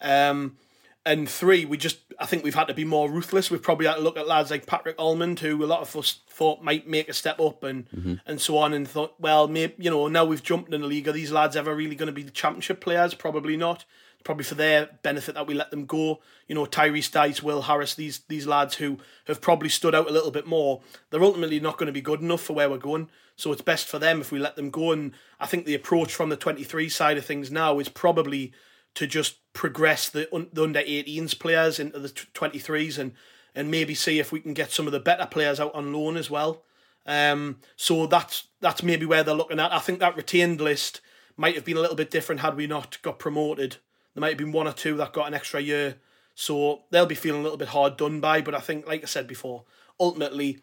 [0.01, 0.57] Um,
[1.05, 3.51] and three, we just I think we've had to be more ruthless.
[3.51, 6.19] We've probably had to look at lads like Patrick Almond, who a lot of us
[6.29, 8.15] thought might make a step up and Mm-hmm.
[8.25, 11.07] and so on, and thought, well, maybe you know now we've jumped in the league.
[11.07, 13.13] Are these lads ever really going to be the championship players?
[13.13, 13.85] Probably not.
[14.23, 16.21] Probably for their benefit that we let them go.
[16.47, 20.13] You know, Tyrese Dyce, Will Harris, these these lads who have probably stood out a
[20.13, 20.81] little bit more.
[21.09, 23.09] They're ultimately not going to be good enough for where we're going.
[23.35, 24.93] So it's best for them if we let them go.
[24.93, 28.53] And I think the approach from the 23 side of things now is probably
[28.95, 33.13] to just progress the, the under 18s players into the t- 23s and
[33.55, 36.17] and maybe see if we can get some of the better players out on loan
[36.17, 36.63] as well.
[37.05, 39.71] Um, so that's that's maybe where they're looking at.
[39.71, 41.01] I think that retained list
[41.37, 43.77] might have been a little bit different had we not got promoted.
[44.13, 45.95] There might have been one or two that got an extra year,
[46.35, 48.41] so they'll be feeling a little bit hard done by.
[48.41, 49.65] But I think, like I said before,
[49.99, 50.59] ultimately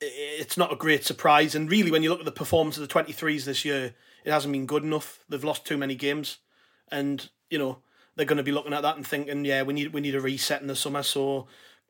[0.00, 1.54] it's not a great surprise.
[1.54, 4.52] And really, when you look at the performance of the 23s this year, it hasn't
[4.52, 5.24] been good enough.
[5.28, 6.38] They've lost too many games,
[6.90, 7.78] and you know
[8.16, 10.20] they're going to be looking at that and thinking, yeah, we need we need a
[10.20, 11.02] reset in the summer.
[11.02, 11.46] So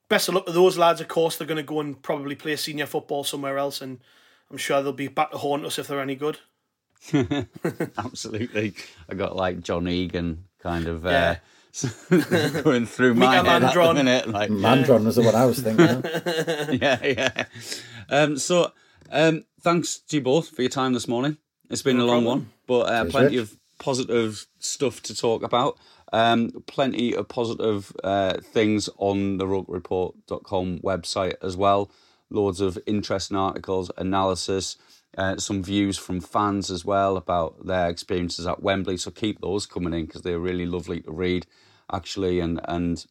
[0.09, 1.01] best of luck to those lads.
[1.01, 4.01] Of course, they're going to go and probably play senior football somewhere else, and
[4.51, 6.39] I'm sure they'll be back to haunt us if they're any good.
[7.99, 8.75] Absolutely.
[9.09, 11.37] I got like John Egan kind of Yeah.
[12.13, 13.95] uh, going through my Mika head at the Mandron.
[13.95, 14.29] minute.
[14.29, 15.89] Like, Mandron was the one I was thinking.
[15.89, 16.83] of.
[16.83, 17.45] yeah, yeah.
[18.09, 18.73] Um, so,
[19.11, 21.37] um, thanks to you both for your time this morning.
[21.71, 22.39] It's been No a long problem.
[22.41, 23.51] one, but uh, plenty Rich.
[23.53, 25.77] of positive stuff to talk about.
[26.13, 31.91] Um, plenty of positive uh, things on the rokerreport.com website as well.
[32.31, 34.77] Loads of interesting articles, analysis,
[35.19, 38.97] uh, some views from fans as well about their experiences at Wembley.
[38.97, 41.47] So keep those coming in because they're really lovely to read,
[41.93, 43.05] actually, and and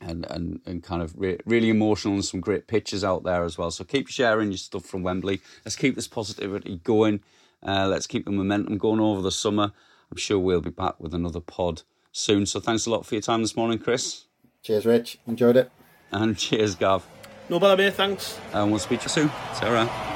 [0.00, 3.58] and and, and kind of re- really emotional and some great pictures out there as
[3.58, 3.70] well.
[3.72, 5.40] So keep sharing your stuff from Wembley.
[5.64, 7.20] Let's keep this positivity going.
[7.62, 9.72] Uh, let's keep the momentum going over the summer.
[10.10, 11.82] I'm sure we'll be back with another pod
[12.12, 12.46] soon.
[12.46, 14.24] So thanks a lot for your time this morning, Chris,
[14.62, 15.18] Cheers, Rich.
[15.26, 15.70] Enjoyed it.
[16.12, 17.06] and cheers, Gav.
[17.48, 17.94] No bother, mate.
[17.94, 18.38] Thanks.
[18.52, 19.30] And we'll speak to you soon.
[19.54, 20.15] Sarah.